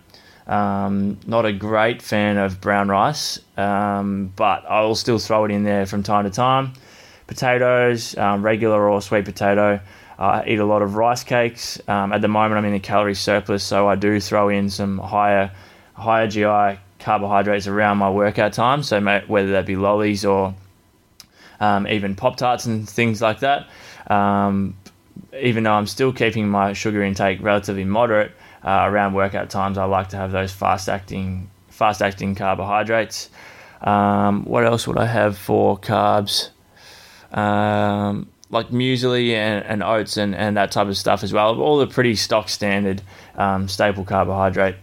Um, 0.47 1.19
not 1.27 1.45
a 1.45 1.53
great 1.53 2.01
fan 2.01 2.39
of 2.39 2.61
brown 2.63 2.89
rice, 2.89 3.39
um, 3.59 4.33
but 4.37 4.65
I'll 4.69 4.95
still 4.95 5.19
throw 5.19 5.45
it 5.45 5.51
in 5.51 5.65
there 5.65 5.85
from 5.85 6.03
time 6.03 6.25
to 6.25 6.31
time. 6.31 6.73
Potatoes, 7.27 8.17
regular 8.17 8.89
or 8.89 9.03
sweet 9.03 9.27
potato. 9.27 9.81
I 10.19 10.45
eat 10.47 10.59
a 10.59 10.65
lot 10.65 10.81
of 10.81 10.97
rice 10.97 11.23
cakes. 11.23 11.79
at 11.87 12.23
the 12.23 12.29
moment, 12.29 12.59
I'm 12.59 12.65
in 12.65 12.73
a 12.73 12.81
calorie 12.81 13.15
surplus, 13.15 13.63
so 13.63 13.87
I 13.87 13.97
do 13.97 14.19
throw 14.19 14.49
in 14.49 14.71
some 14.71 14.97
higher 14.97 15.53
higher 15.99 16.29
GI 16.29 16.81
carbohydrates 17.01 17.67
around 17.67 17.99
my 17.99 18.11
workout 18.11 18.53
time. 18.53 18.83
So 18.83 19.01
whether 19.27 19.53
that 19.53 19.67
be 19.67 19.77
lollies 19.77 20.25
or 20.25 20.55
um, 21.61 21.87
even 21.87 22.15
pop 22.15 22.37
tarts 22.37 22.67
and 22.67 22.89
things 22.89 23.21
like 23.21 23.41
that. 23.41 23.69
Um, 24.07 24.77
even 25.39 25.65
though 25.65 25.73
I'm 25.73 25.87
still 25.87 26.13
keeping 26.13 26.49
my 26.49 26.73
sugar 26.73 27.03
intake 27.03 27.43
relatively 27.43 27.85
moderate 27.85 28.33
uh, 28.65 28.85
around 28.85 29.15
workout 29.15 29.51
times, 29.51 29.79
I 29.79 29.85
like 29.85 30.09
to 30.11 30.17
have 30.17 30.33
those 30.33 30.53
fast 30.53 30.89
acting 30.89 31.51
fast 31.69 32.03
acting 32.03 32.35
carbohydrates. 32.35 33.31
Um, 33.81 34.45
what 34.45 34.65
else 34.65 34.89
would 34.89 34.99
I 34.99 35.07
have 35.07 35.39
for 35.39 35.79
carbs? 35.79 36.51
Um, 37.33 38.29
like 38.51 38.71
muesli 38.71 39.33
and, 39.33 39.65
and 39.65 39.83
oats 39.83 40.17
and, 40.17 40.35
and 40.35 40.57
that 40.57 40.73
type 40.73 40.89
of 40.89 40.97
stuff 40.97 41.23
as 41.23 41.33
well. 41.33 41.61
All 41.61 41.79
the 41.79 41.87
pretty 41.87 42.17
stock 42.17 42.49
standard 42.49 43.03
um, 43.37 43.69
staple 43.69 44.05
carbohydrate 44.05 44.77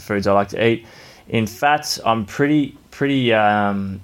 foods 0.00 0.26
I 0.26 0.32
like 0.32 0.48
to 0.48 0.66
eat. 0.66 0.86
In 1.28 1.46
fats, 1.46 2.00
I'm 2.04 2.24
pretty 2.24 2.76
pretty. 2.90 3.32
Um, 3.32 4.00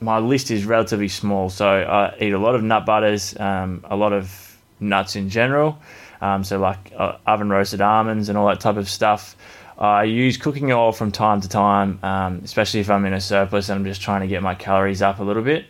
my 0.00 0.18
list 0.18 0.50
is 0.50 0.64
relatively 0.64 1.08
small, 1.08 1.48
so 1.48 1.66
I 1.66 2.16
eat 2.20 2.32
a 2.32 2.38
lot 2.38 2.54
of 2.54 2.62
nut 2.62 2.84
butters, 2.84 3.38
um, 3.38 3.84
a 3.88 3.96
lot 3.96 4.12
of 4.12 4.58
nuts 4.80 5.16
in 5.16 5.28
general. 5.28 5.78
Um, 6.20 6.44
so 6.44 6.58
like 6.58 6.92
uh, 6.96 7.18
oven 7.26 7.50
roasted 7.50 7.80
almonds 7.80 8.28
and 8.28 8.38
all 8.38 8.46
that 8.48 8.60
type 8.60 8.76
of 8.76 8.88
stuff. 8.88 9.36
I 9.78 10.04
use 10.04 10.36
cooking 10.36 10.70
oil 10.70 10.92
from 10.92 11.10
time 11.10 11.40
to 11.40 11.48
time, 11.48 11.98
um, 12.02 12.40
especially 12.44 12.80
if 12.80 12.90
I'm 12.90 13.04
in 13.04 13.12
a 13.12 13.20
surplus 13.20 13.68
and 13.68 13.80
I'm 13.80 13.84
just 13.84 14.00
trying 14.00 14.20
to 14.20 14.28
get 14.28 14.42
my 14.42 14.54
calories 14.54 15.02
up 15.02 15.18
a 15.18 15.24
little 15.24 15.42
bit. 15.42 15.66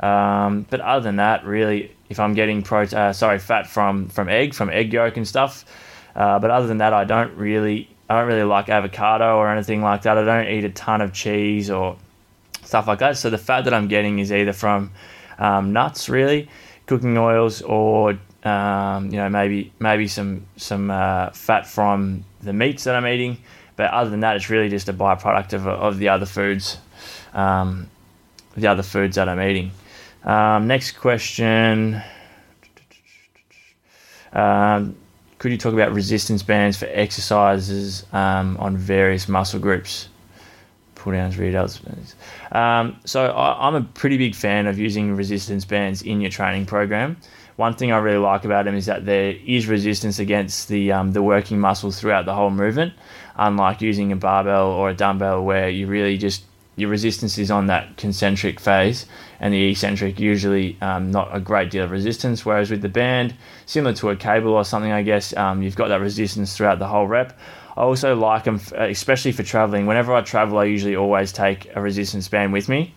Um, 0.00 0.66
but 0.68 0.80
other 0.80 1.04
than 1.04 1.16
that, 1.16 1.44
really, 1.44 1.94
if 2.08 2.18
I'm 2.18 2.34
getting 2.34 2.66
uh, 2.68 3.12
sorry, 3.12 3.38
fat 3.38 3.68
from 3.68 4.08
from 4.08 4.28
egg, 4.28 4.54
from 4.54 4.68
egg 4.70 4.92
yolk 4.92 5.16
and 5.16 5.28
stuff. 5.28 5.64
Uh, 6.16 6.38
but 6.40 6.50
other 6.50 6.66
than 6.66 6.78
that, 6.78 6.92
I 6.92 7.04
don't 7.04 7.34
really, 7.36 7.88
I 8.12 8.18
don't 8.18 8.28
really 8.28 8.42
like 8.42 8.68
avocado 8.68 9.38
or 9.38 9.50
anything 9.50 9.80
like 9.80 10.02
that. 10.02 10.18
I 10.18 10.24
don't 10.24 10.46
eat 10.46 10.64
a 10.64 10.68
ton 10.68 11.00
of 11.00 11.14
cheese 11.14 11.70
or 11.70 11.96
stuff 12.62 12.86
like 12.86 12.98
that. 12.98 13.16
So 13.16 13.30
the 13.30 13.38
fat 13.38 13.64
that 13.64 13.72
I'm 13.72 13.88
getting 13.88 14.18
is 14.18 14.30
either 14.30 14.52
from 14.52 14.90
um, 15.38 15.72
nuts, 15.72 16.10
really, 16.10 16.50
cooking 16.84 17.16
oils, 17.16 17.62
or 17.62 18.18
um, 18.44 19.06
you 19.06 19.16
know 19.16 19.30
maybe 19.30 19.72
maybe 19.78 20.08
some 20.08 20.44
some 20.56 20.90
uh, 20.90 21.30
fat 21.30 21.66
from 21.66 22.26
the 22.42 22.52
meats 22.52 22.84
that 22.84 22.94
I'm 22.94 23.06
eating. 23.06 23.38
But 23.76 23.90
other 23.92 24.10
than 24.10 24.20
that, 24.20 24.36
it's 24.36 24.50
really 24.50 24.68
just 24.68 24.90
a 24.90 24.92
byproduct 24.92 25.54
of, 25.54 25.66
of 25.66 25.96
the 25.96 26.10
other 26.10 26.26
foods, 26.26 26.76
um, 27.32 27.88
the 28.54 28.66
other 28.66 28.82
foods 28.82 29.16
that 29.16 29.26
I'm 29.26 29.40
eating. 29.40 29.70
Um, 30.22 30.66
next 30.66 30.98
question. 30.98 32.02
Um, 34.34 34.96
could 35.42 35.50
you 35.50 35.58
talk 35.58 35.74
about 35.74 35.92
resistance 35.92 36.40
bands 36.40 36.76
for 36.76 36.86
exercises 36.92 38.06
um, 38.12 38.56
on 38.58 38.76
various 38.76 39.26
muscle 39.28 39.58
groups? 39.58 40.08
Pull 40.94 41.14
downs, 41.14 41.36
read 41.36 41.56
outs. 41.56 41.80
Um, 42.52 43.00
so 43.04 43.26
I, 43.26 43.66
I'm 43.66 43.74
a 43.74 43.82
pretty 43.82 44.18
big 44.18 44.36
fan 44.36 44.68
of 44.68 44.78
using 44.78 45.16
resistance 45.16 45.64
bands 45.64 46.00
in 46.00 46.20
your 46.20 46.30
training 46.30 46.66
program. 46.66 47.16
One 47.56 47.74
thing 47.74 47.90
I 47.90 47.98
really 47.98 48.18
like 48.18 48.44
about 48.44 48.66
them 48.66 48.76
is 48.76 48.86
that 48.86 49.04
there 49.04 49.34
is 49.44 49.66
resistance 49.66 50.20
against 50.20 50.68
the 50.68 50.92
um, 50.92 51.10
the 51.10 51.24
working 51.24 51.58
muscles 51.58 51.98
throughout 51.98 52.24
the 52.24 52.34
whole 52.34 52.50
movement, 52.50 52.92
unlike 53.34 53.80
using 53.80 54.12
a 54.12 54.16
barbell 54.16 54.68
or 54.68 54.90
a 54.90 54.94
dumbbell 54.94 55.42
where 55.44 55.68
you 55.68 55.88
really 55.88 56.18
just 56.18 56.44
your 56.76 56.88
resistance 56.88 57.36
is 57.36 57.50
on 57.50 57.66
that 57.66 57.96
concentric 57.96 58.60
phase 58.60 59.06
and 59.42 59.52
the 59.52 59.70
eccentric 59.70 60.20
usually 60.20 60.78
um, 60.80 61.10
not 61.10 61.28
a 61.36 61.40
great 61.40 61.68
deal 61.68 61.82
of 61.84 61.90
resistance. 61.90 62.46
Whereas 62.46 62.70
with 62.70 62.80
the 62.80 62.88
band 62.88 63.34
similar 63.66 63.92
to 63.96 64.10
a 64.10 64.16
cable 64.16 64.52
or 64.52 64.64
something 64.64 64.92
i 64.92 65.02
guess 65.02 65.36
um, 65.36 65.62
you've 65.62 65.76
got 65.76 65.88
that 65.88 66.00
resistance 66.00 66.56
throughout 66.56 66.78
the 66.78 66.86
whole 66.86 67.06
rep. 67.06 67.38
I 67.76 67.82
also 67.82 68.14
like 68.14 68.44
them 68.44 68.60
especially 68.72 69.32
for 69.32 69.42
traveling. 69.42 69.86
Whenever 69.86 70.14
i 70.14 70.22
travel 70.22 70.58
i 70.58 70.64
usually 70.64 70.96
always 70.96 71.32
take 71.32 71.68
a 71.74 71.82
resistance 71.82 72.28
band 72.28 72.52
with 72.52 72.68
me. 72.68 72.94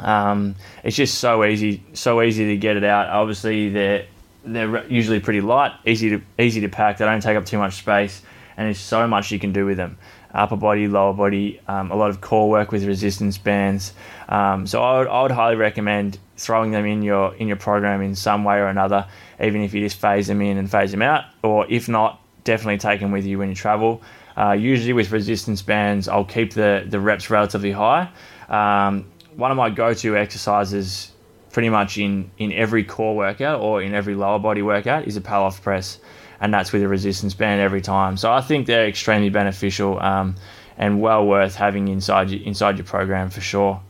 Um, 0.00 0.56
it's 0.82 0.96
just 0.96 1.18
so 1.18 1.44
easy 1.44 1.82
so 1.94 2.20
easy 2.20 2.46
to 2.46 2.56
get 2.56 2.76
it 2.76 2.84
out. 2.84 3.08
Obviously 3.08 3.70
they're 3.70 4.06
they're 4.44 4.86
usually 4.88 5.20
pretty 5.20 5.40
light 5.40 5.72
easy 5.86 6.10
to 6.10 6.22
easy 6.38 6.60
to 6.62 6.68
pack. 6.68 6.98
They 6.98 7.04
don't 7.04 7.22
take 7.22 7.36
up 7.36 7.46
too 7.46 7.58
much 7.58 7.76
space 7.76 8.22
and 8.56 8.66
there's 8.66 8.80
so 8.80 9.06
much 9.06 9.30
you 9.30 9.38
can 9.38 9.52
do 9.52 9.66
with 9.66 9.76
them 9.76 9.98
upper 10.34 10.56
body, 10.56 10.88
lower 10.88 11.14
body, 11.14 11.60
um, 11.68 11.90
a 11.90 11.96
lot 11.96 12.10
of 12.10 12.20
core 12.20 12.50
work 12.50 12.72
with 12.72 12.84
resistance 12.84 13.38
bands. 13.38 13.92
Um, 14.28 14.66
so 14.66 14.82
I 14.82 14.98
would, 14.98 15.08
I 15.08 15.22
would 15.22 15.30
highly 15.30 15.56
recommend 15.56 16.18
throwing 16.36 16.72
them 16.72 16.84
in 16.84 17.02
your 17.02 17.34
in 17.36 17.46
your 17.46 17.56
program 17.56 18.02
in 18.02 18.14
some 18.14 18.44
way 18.44 18.56
or 18.56 18.66
another, 18.66 19.06
even 19.40 19.62
if 19.62 19.72
you 19.72 19.80
just 19.80 20.00
phase 20.00 20.26
them 20.26 20.40
in 20.42 20.58
and 20.58 20.70
phase 20.70 20.90
them 20.90 21.02
out, 21.02 21.24
or 21.42 21.66
if 21.70 21.88
not, 21.88 22.20
definitely 22.42 22.78
take 22.78 23.00
them 23.00 23.12
with 23.12 23.24
you 23.24 23.38
when 23.38 23.48
you 23.48 23.54
travel. 23.54 24.02
Uh, 24.36 24.52
usually 24.52 24.92
with 24.92 25.12
resistance 25.12 25.62
bands, 25.62 26.08
I'll 26.08 26.24
keep 26.24 26.54
the, 26.54 26.84
the 26.88 26.98
reps 26.98 27.30
relatively 27.30 27.70
high. 27.70 28.10
Um, 28.48 29.06
one 29.36 29.50
of 29.50 29.56
my 29.56 29.70
go-to 29.70 30.16
exercises 30.16 31.12
pretty 31.52 31.68
much 31.68 31.98
in, 31.98 32.30
in 32.38 32.52
every 32.52 32.82
core 32.82 33.14
workout 33.14 33.60
or 33.60 33.80
in 33.80 33.94
every 33.94 34.16
lower 34.16 34.40
body 34.40 34.60
workout 34.60 35.06
is 35.06 35.16
a 35.16 35.20
Pallof 35.20 35.62
press 35.62 36.00
and 36.40 36.52
that's 36.52 36.72
with 36.72 36.82
a 36.82 36.88
resistance 36.88 37.34
band 37.34 37.60
every 37.60 37.80
time. 37.80 38.16
So 38.16 38.32
I 38.32 38.40
think 38.40 38.66
they're 38.66 38.86
extremely 38.86 39.30
beneficial 39.30 40.00
um, 40.00 40.36
and 40.76 41.00
well 41.00 41.26
worth 41.26 41.54
having 41.54 41.88
inside 41.88 42.30
your, 42.30 42.42
inside 42.42 42.76
your 42.78 42.86
program 42.86 43.30
for 43.30 43.40
sure. 43.40 43.80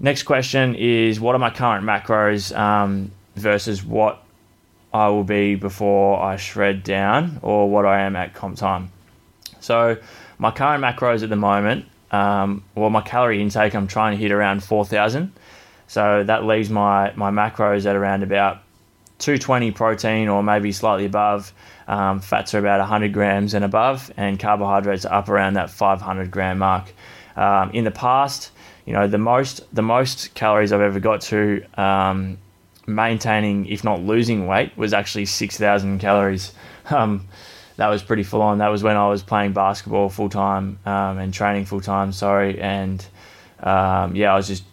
Next 0.00 0.24
question 0.24 0.74
is 0.74 1.20
what 1.20 1.34
are 1.34 1.38
my 1.38 1.50
current 1.50 1.84
macros 1.84 2.56
um, 2.56 3.12
versus 3.36 3.84
what 3.84 4.22
I 4.92 5.08
will 5.08 5.24
be 5.24 5.54
before 5.54 6.20
I 6.20 6.36
shred 6.36 6.84
down 6.84 7.40
or 7.42 7.68
what 7.70 7.86
I 7.86 8.02
am 8.02 8.16
at 8.16 8.34
comp 8.34 8.56
time. 8.56 8.90
So 9.60 9.96
my 10.38 10.50
current 10.50 10.84
macros 10.84 11.22
at 11.22 11.30
the 11.30 11.36
moment, 11.36 11.86
um, 12.10 12.62
well, 12.74 12.90
my 12.90 13.00
calorie 13.00 13.40
intake, 13.40 13.74
I'm 13.74 13.88
trying 13.88 14.16
to 14.16 14.22
hit 14.22 14.30
around 14.30 14.62
4,000. 14.62 15.32
So 15.88 16.22
that 16.24 16.44
leaves 16.44 16.70
my, 16.70 17.12
my 17.14 17.30
macros 17.30 17.86
at 17.86 17.96
around 17.96 18.22
about 18.22 18.62
220 19.18 19.70
protein 19.72 20.28
or 20.28 20.42
maybe 20.42 20.72
slightly 20.72 21.04
above. 21.04 21.52
Um, 21.86 22.20
fats 22.20 22.54
are 22.54 22.58
about 22.58 22.80
100 22.80 23.12
grams 23.12 23.54
and 23.54 23.64
above, 23.64 24.10
and 24.16 24.38
carbohydrates 24.38 25.04
are 25.04 25.18
up 25.18 25.28
around 25.28 25.54
that 25.54 25.70
500 25.70 26.30
gram 26.30 26.58
mark. 26.58 26.92
Um, 27.36 27.70
in 27.70 27.84
the 27.84 27.90
past, 27.90 28.50
you 28.86 28.92
know, 28.92 29.06
the 29.06 29.18
most 29.18 29.62
the 29.74 29.82
most 29.82 30.34
calories 30.34 30.72
I've 30.72 30.80
ever 30.80 31.00
got 31.00 31.20
to 31.22 31.64
um, 31.76 32.38
maintaining, 32.86 33.66
if 33.66 33.84
not 33.84 34.00
losing 34.00 34.46
weight, 34.46 34.76
was 34.76 34.92
actually 34.92 35.26
6,000 35.26 35.98
calories. 35.98 36.52
Um, 36.90 37.26
that 37.76 37.88
was 37.88 38.02
pretty 38.02 38.22
full 38.24 38.42
on. 38.42 38.58
That 38.58 38.68
was 38.68 38.82
when 38.82 38.96
I 38.96 39.08
was 39.08 39.22
playing 39.22 39.54
basketball 39.54 40.10
full 40.10 40.28
time 40.28 40.78
um, 40.84 41.18
and 41.18 41.32
training 41.32 41.64
full 41.64 41.80
time. 41.80 42.12
Sorry, 42.12 42.60
and 42.60 43.04
um, 43.60 44.14
yeah, 44.14 44.32
I 44.32 44.36
was 44.36 44.46
just 44.46 44.64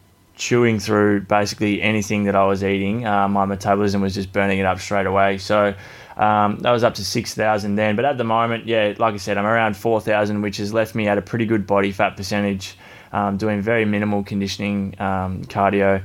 chewing 0.42 0.80
through 0.80 1.22
basically 1.22 1.84
anything 1.84 2.24
that 2.24 2.36
I 2.36 2.44
was 2.46 2.64
eating. 2.64 3.06
Uh, 3.06 3.28
my 3.28 3.46
metabolism 3.46 4.02
was 4.02 4.16
just 4.16 4.34
burning 4.34 4.58
it 4.58 4.66
up 4.66 4.80
straight 4.80 5.06
away. 5.06 5.38
So 5.38 5.76
um, 6.18 6.58
that 6.62 6.72
was 6.72 6.84
up 6.84 6.96
to 6.96 7.06
6,000 7.06 7.76
then. 7.76 7.96
But 7.96 8.06
at 8.06 8.18
the 8.18 8.24
moment, 8.24 8.66
yeah, 8.66 8.96
like 8.98 9.14
I 9.14 9.18
said, 9.18 9.38
I'm 9.38 9.46
around 9.46 9.78
4,000, 9.78 10.42
which 10.42 10.58
has 10.58 10.74
left 10.74 10.96
me 10.96 11.08
at 11.08 11.20
a 11.20 11.22
pretty 11.22 11.46
good 11.46 11.68
body 11.68 11.92
fat 11.92 12.18
percentage, 12.18 12.76
um, 13.12 13.38
doing 13.38 13.62
very 13.62 13.86
minimal 13.86 14.24
conditioning, 14.24 14.96
um, 15.00 15.44
cardio, 15.44 16.04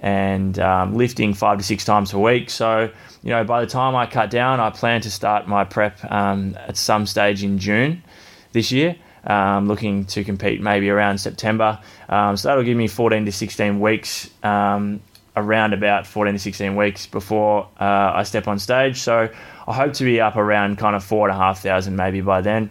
and 0.00 0.58
um, 0.58 0.96
lifting 0.96 1.32
five 1.32 1.58
to 1.58 1.64
six 1.64 1.84
times 1.84 2.12
a 2.12 2.18
week. 2.18 2.50
So, 2.50 2.90
you 3.22 3.30
know, 3.30 3.44
by 3.44 3.60
the 3.60 3.68
time 3.68 3.94
I 3.94 4.06
cut 4.06 4.30
down, 4.30 4.58
I 4.58 4.70
plan 4.70 5.00
to 5.02 5.10
start 5.12 5.46
my 5.46 5.62
prep 5.62 6.04
um, 6.10 6.58
at 6.58 6.76
some 6.76 7.06
stage 7.06 7.44
in 7.44 7.58
June 7.58 8.02
this 8.50 8.72
year 8.72 8.96
um, 9.26 9.68
looking 9.68 10.04
to 10.06 10.24
compete 10.24 10.60
maybe 10.60 10.88
around 10.88 11.18
September. 11.18 11.80
Um, 12.08 12.36
so 12.36 12.48
that'll 12.48 12.64
give 12.64 12.76
me 12.76 12.88
14 12.88 13.24
to 13.24 13.32
16 13.32 13.80
weeks, 13.80 14.30
um, 14.42 15.00
around 15.36 15.74
about 15.74 16.06
14 16.06 16.34
to 16.34 16.38
16 16.38 16.76
weeks 16.76 17.06
before 17.06 17.68
uh, 17.78 18.12
I 18.14 18.22
step 18.22 18.48
on 18.48 18.58
stage. 18.58 19.00
So 19.00 19.28
I 19.68 19.72
hope 19.72 19.94
to 19.94 20.04
be 20.04 20.20
up 20.20 20.36
around 20.36 20.78
kind 20.78 20.96
of 20.96 21.04
four 21.04 21.28
and 21.28 21.36
a 21.36 21.38
half 21.38 21.62
thousand 21.62 21.96
maybe 21.96 22.20
by 22.20 22.40
then. 22.40 22.70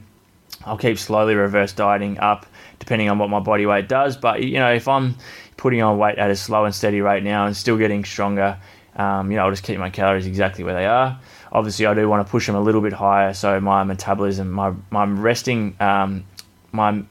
I'll 0.66 0.78
keep 0.78 0.98
slowly 0.98 1.36
reverse 1.36 1.74
dieting 1.74 2.20
up 2.20 2.46
depending 2.80 3.10
on 3.10 3.20
what 3.20 3.30
my 3.30 3.40
body 3.40 3.66
weight 3.66 3.88
does. 3.88 4.18
But 4.18 4.44
you 4.44 4.60
know, 4.60 4.74
if 4.74 4.88
I'm 4.88 5.16
putting 5.58 5.82
on 5.82 5.98
weight 5.98 6.18
at 6.18 6.30
a 6.32 6.36
slow 6.36 6.66
and 6.66 6.74
steady 6.74 7.02
rate 7.02 7.24
now 7.24 7.46
and 7.46 7.56
still 7.56 7.78
getting 7.78 8.04
stronger, 8.04 8.58
um, 8.96 9.30
you 9.30 9.38
know, 9.38 9.44
I'll 9.44 9.52
just 9.52 9.64
keep 9.64 9.78
my 9.78 9.90
calories 9.90 10.26
exactly 10.26 10.64
where 10.64 10.74
they 10.74 10.86
are. 10.86 11.20
Obviously, 11.52 11.86
I 11.86 11.94
do 11.94 12.08
want 12.10 12.26
to 12.26 12.32
push 12.32 12.48
them 12.48 12.56
a 12.56 12.62
little 12.62 12.82
bit 12.82 12.94
higher, 12.94 13.34
so 13.34 13.60
my 13.60 13.84
metabolism, 13.84 14.52
my 14.52 14.74
my 14.90 15.06
resting 15.06 15.76
um, 15.80 16.26
my 16.76 17.04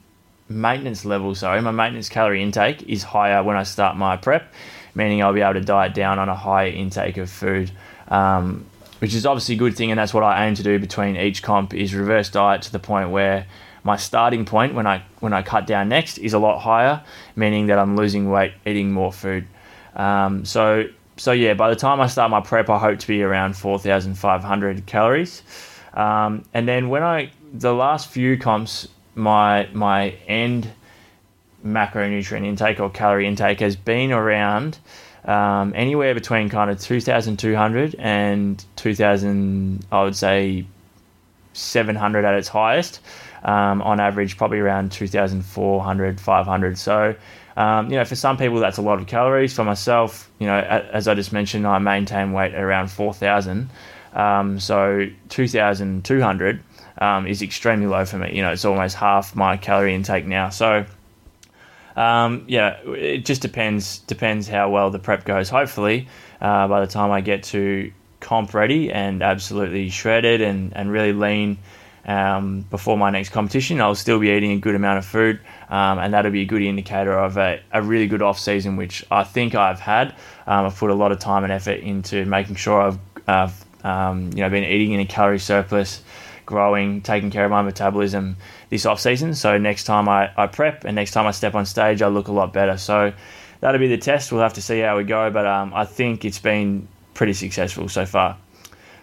maintenance 0.49 1.05
level, 1.05 1.35
sorry, 1.35 1.61
my 1.63 1.71
maintenance 1.71 2.09
calorie 2.09 2.43
intake 2.43 2.83
is 2.83 3.03
higher 3.03 3.43
when 3.43 3.57
I 3.57 3.63
start 3.63 3.97
my 3.97 4.17
prep, 4.17 4.53
meaning 4.95 5.23
I'll 5.23 5.33
be 5.33 5.41
able 5.41 5.55
to 5.55 5.61
diet 5.61 5.95
down 5.95 6.19
on 6.19 6.29
a 6.29 6.35
higher 6.35 6.69
intake 6.69 7.17
of 7.17 7.31
food, 7.31 7.71
um, 8.09 8.67
which 8.99 9.15
is 9.15 9.27
obviously 9.27 9.55
a 9.55 9.59
good 9.59 9.77
thing, 9.77 9.91
and 9.91 9.99
that's 9.99 10.15
what 10.15 10.23
I 10.23 10.47
aim 10.47 10.55
to 10.55 10.63
do 10.63 10.79
between 10.79 11.17
each 11.17 11.43
comp 11.43 11.75
is 11.75 11.95
reverse 11.95 12.29
diet 12.29 12.63
to 12.63 12.73
the 12.73 12.79
point 12.79 13.11
where 13.11 13.47
my 13.83 13.97
starting 13.97 14.45
point 14.47 14.75
when 14.75 14.87
I 14.87 15.03
when 15.21 15.33
I 15.33 15.43
cut 15.43 15.67
down 15.67 15.89
next 15.89 16.19
is 16.19 16.33
a 16.33 16.39
lot 16.39 16.61
higher, 16.61 17.03
meaning 17.37 17.67
that 17.67 17.79
I'm 17.79 17.97
losing 17.97 18.31
weight 18.31 18.53
eating 18.65 18.93
more 18.93 19.13
food. 19.13 19.47
Um, 19.95 20.45
so 20.45 20.89
so 21.17 21.33
yeah, 21.33 21.55
by 21.55 21.71
the 21.71 21.77
time 21.77 22.01
I 22.01 22.07
start 22.07 22.31
my 22.31 22.41
prep, 22.41 22.71
I 22.71 22.79
hope 22.79 22.99
to 22.99 23.07
be 23.07 23.23
around 23.23 23.57
4,500 23.57 24.87
calories. 24.87 25.43
Um, 25.93 26.45
and 26.53 26.67
then 26.67 26.89
when 26.89 27.03
I 27.03 27.31
the 27.53 27.73
last 27.73 28.09
few 28.09 28.37
comps 28.39 28.89
my 29.15 29.69
my 29.73 30.11
end 30.27 30.71
macronutrient 31.65 32.45
intake 32.45 32.81
or 32.81 32.91
calorie 32.91 33.27
intake 33.27 33.61
has 33.61 33.77
been 33.77 34.13
around 34.13 34.79
um, 35.25 35.73
anywhere 35.75 36.15
between 36.15 36.51
kind 36.51 36.71
of 36.71 36.79
2,200 36.81 37.95
and 37.99 38.63
2,000, 38.77 39.87
I 39.91 40.03
would 40.03 40.15
say 40.15 40.67
700 41.55 42.25
at 42.25 42.35
its 42.35 42.49
highest. 42.49 43.01
Um, 43.43 43.83
on 43.83 44.01
average, 44.01 44.39
probably 44.39 44.59
around 44.59 44.91
2,400, 44.93 46.21
500. 46.21 46.79
So 46.79 47.15
Um, 47.57 47.89
you 47.91 47.97
know, 47.97 48.05
for 48.05 48.17
some 48.17 48.37
people 48.37 48.59
that's 48.59 48.79
a 48.79 48.83
lot 48.83 48.99
of 49.01 49.07
calories. 49.07 49.55
For 49.55 49.65
myself, 49.65 50.31
you 50.39 50.47
know, 50.47 50.59
as 50.59 51.07
I 51.07 51.15
just 51.15 51.33
mentioned, 51.33 51.67
I 51.67 51.79
maintain 51.79 52.33
weight 52.33 52.55
around 52.55 52.91
4,000. 52.91 53.71
Um, 54.15 54.59
so 54.61 55.07
2,200 55.29 56.61
um, 56.99 57.27
is 57.27 57.43
extremely 57.43 57.87
low 57.87 58.05
for 58.05 58.19
me. 58.19 58.35
You 58.35 58.43
know, 58.43 58.53
it's 58.53 58.65
almost 58.65 58.97
half 58.97 59.35
my 59.35 59.57
calorie 59.57 59.95
intake 59.95 60.27
now. 60.27 60.51
So 60.51 60.87
um, 61.97 62.45
yeah, 62.49 62.79
it 62.87 63.25
just 63.25 63.43
depends 63.43 63.99
depends 64.01 64.49
how 64.49 64.71
well 64.71 64.91
the 64.91 64.99
prep 64.99 65.25
goes. 65.25 65.49
Hopefully, 65.49 66.09
uh, 66.41 66.67
by 66.69 66.81
the 66.81 66.91
time 66.91 67.11
I 67.11 67.21
get 67.21 67.45
to 67.45 67.93
comp 68.21 68.55
ready 68.55 68.91
and 68.91 69.23
absolutely 69.23 69.91
shredded 69.91 70.41
and, 70.41 70.75
and 70.75 70.91
really 70.91 71.13
lean 71.13 71.59
um, 72.07 72.63
before 72.71 72.99
my 72.99 73.11
next 73.11 73.31
competition, 73.31 73.81
I'll 73.81 73.95
still 73.95 74.19
be 74.19 74.31
eating 74.31 74.53
a 74.53 74.59
good 74.59 74.75
amount 74.75 74.99
of 74.99 75.05
food, 75.05 75.41
um, 75.69 75.99
and 75.99 76.13
that'll 76.13 76.33
be 76.33 76.43
a 76.43 76.47
good 76.47 76.63
indicator 76.63 77.13
of 77.13 77.37
a, 77.37 77.61
a 77.73 77.81
really 77.81 78.07
good 78.07 78.23
off 78.23 78.39
season, 78.39 78.77
which 78.77 79.05
I 79.11 79.25
think 79.25 79.55
I've 79.55 79.81
had. 79.81 80.15
Um, 80.47 80.67
I've 80.67 80.77
put 80.77 80.91
a 80.91 80.95
lot 80.95 81.13
of 81.13 81.19
time 81.19 81.45
and 81.45 81.53
effort 81.53 81.81
into 81.81 82.25
making 82.27 82.57
sure 82.57 82.83
I've, 82.83 82.99
I've 83.27 83.85
um, 83.85 84.31
you 84.35 84.41
know 84.41 84.51
been 84.51 84.65
eating 84.65 84.93
in 84.93 85.01
a 85.01 85.07
calorie 85.07 85.39
surplus, 85.39 86.03
growing, 86.47 87.01
taking 87.01 87.31
care 87.31 87.45
of 87.45 87.51
my 87.51 87.63
metabolism 87.63 88.37
this 88.71 88.87
off 88.87 89.01
season. 89.01 89.35
So 89.35 89.59
next 89.59 89.85
time 89.85 90.09
I, 90.09 90.31
I 90.37 90.47
prep 90.47 90.85
and 90.85 90.95
next 90.95 91.13
time 91.13 91.27
I 91.27 91.31
step 91.31 91.55
on 91.55 91.67
stage, 91.67 92.03
I 92.03 92.09
look 92.09 92.29
a 92.29 92.33
lot 92.33 92.53
better. 92.53 92.77
So 92.77 93.13
that'll 93.61 93.81
be 93.81 93.89
the 93.89 93.99
test. 93.99 94.33
We'll 94.33 94.43
have 94.43 94.55
to 94.55 94.63
see 94.63 94.81
how 94.81 94.97
we 94.97 95.05
go, 95.05 95.31
but 95.31 95.47
um, 95.47 95.73
I 95.75 95.85
think 95.85 96.25
it's 96.25 96.39
been 96.39 96.89
pretty 97.15 97.33
successful 97.33 97.89
so 97.89 98.07
far. 98.07 98.37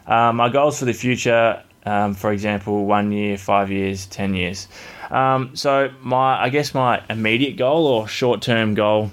Um, 0.07 0.37
my 0.37 0.49
goals 0.49 0.79
for 0.79 0.85
the 0.85 0.93
future, 0.93 1.61
um, 1.85 2.13
for 2.13 2.31
example, 2.31 2.85
one 2.85 3.11
year, 3.11 3.37
five 3.37 3.71
years, 3.71 4.05
ten 4.05 4.33
years. 4.33 4.67
Um, 5.09 5.55
so 5.55 5.91
my, 6.01 6.41
I 6.41 6.49
guess 6.49 6.73
my 6.73 7.03
immediate 7.09 7.57
goal 7.57 7.87
or 7.87 8.07
short-term 8.07 8.75
goal 8.75 9.11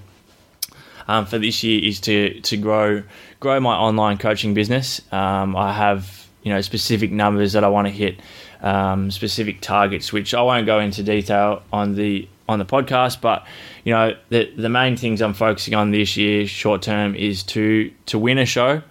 um, 1.09 1.27
for 1.27 1.39
this 1.39 1.65
year 1.65 1.83
is 1.83 2.01
to 2.01 2.41
to 2.43 2.57
grow 2.57 3.03
grow 3.41 3.61
my 3.61 3.75
online 3.75 4.19
coaching 4.19 4.55
business. 4.55 5.01
Um, 5.11 5.57
I 5.57 5.73
have 5.73 6.28
you 6.49 6.55
know 6.55 6.63
specific 6.63 7.13
numbers 7.13 7.53
that 7.53 7.63
I 7.63 7.69
want 7.69 7.89
to 7.89 7.93
hit, 7.93 8.21
um, 8.63 9.11
specific 9.11 9.61
targets, 9.61 10.15
which 10.15 10.33
I 10.33 10.41
won't 10.41 10.65
go 10.65 10.81
into 10.81 11.03
detail 11.03 11.63
on 11.71 11.95
the 11.95 12.27
on 12.49 12.59
the 12.59 12.65
podcast. 12.65 13.21
But 13.21 13.47
you 13.85 13.93
know 13.93 14.17
the 14.31 14.51
the 14.57 14.71
main 14.71 14.97
things 14.97 15.21
I'm 15.21 15.35
focusing 15.35 15.75
on 15.75 15.91
this 15.91 16.17
year, 16.17 16.47
short 16.47 16.81
term, 16.81 17.15
is 17.15 17.43
to 17.55 17.93
to 18.07 18.19
win 18.19 18.39
a 18.39 18.47
show, 18.47 18.83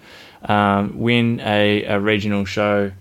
um, 0.44 1.00
win 1.00 1.40
a, 1.40 1.84
a 1.86 2.00
regional 2.00 2.46
show 2.46 2.92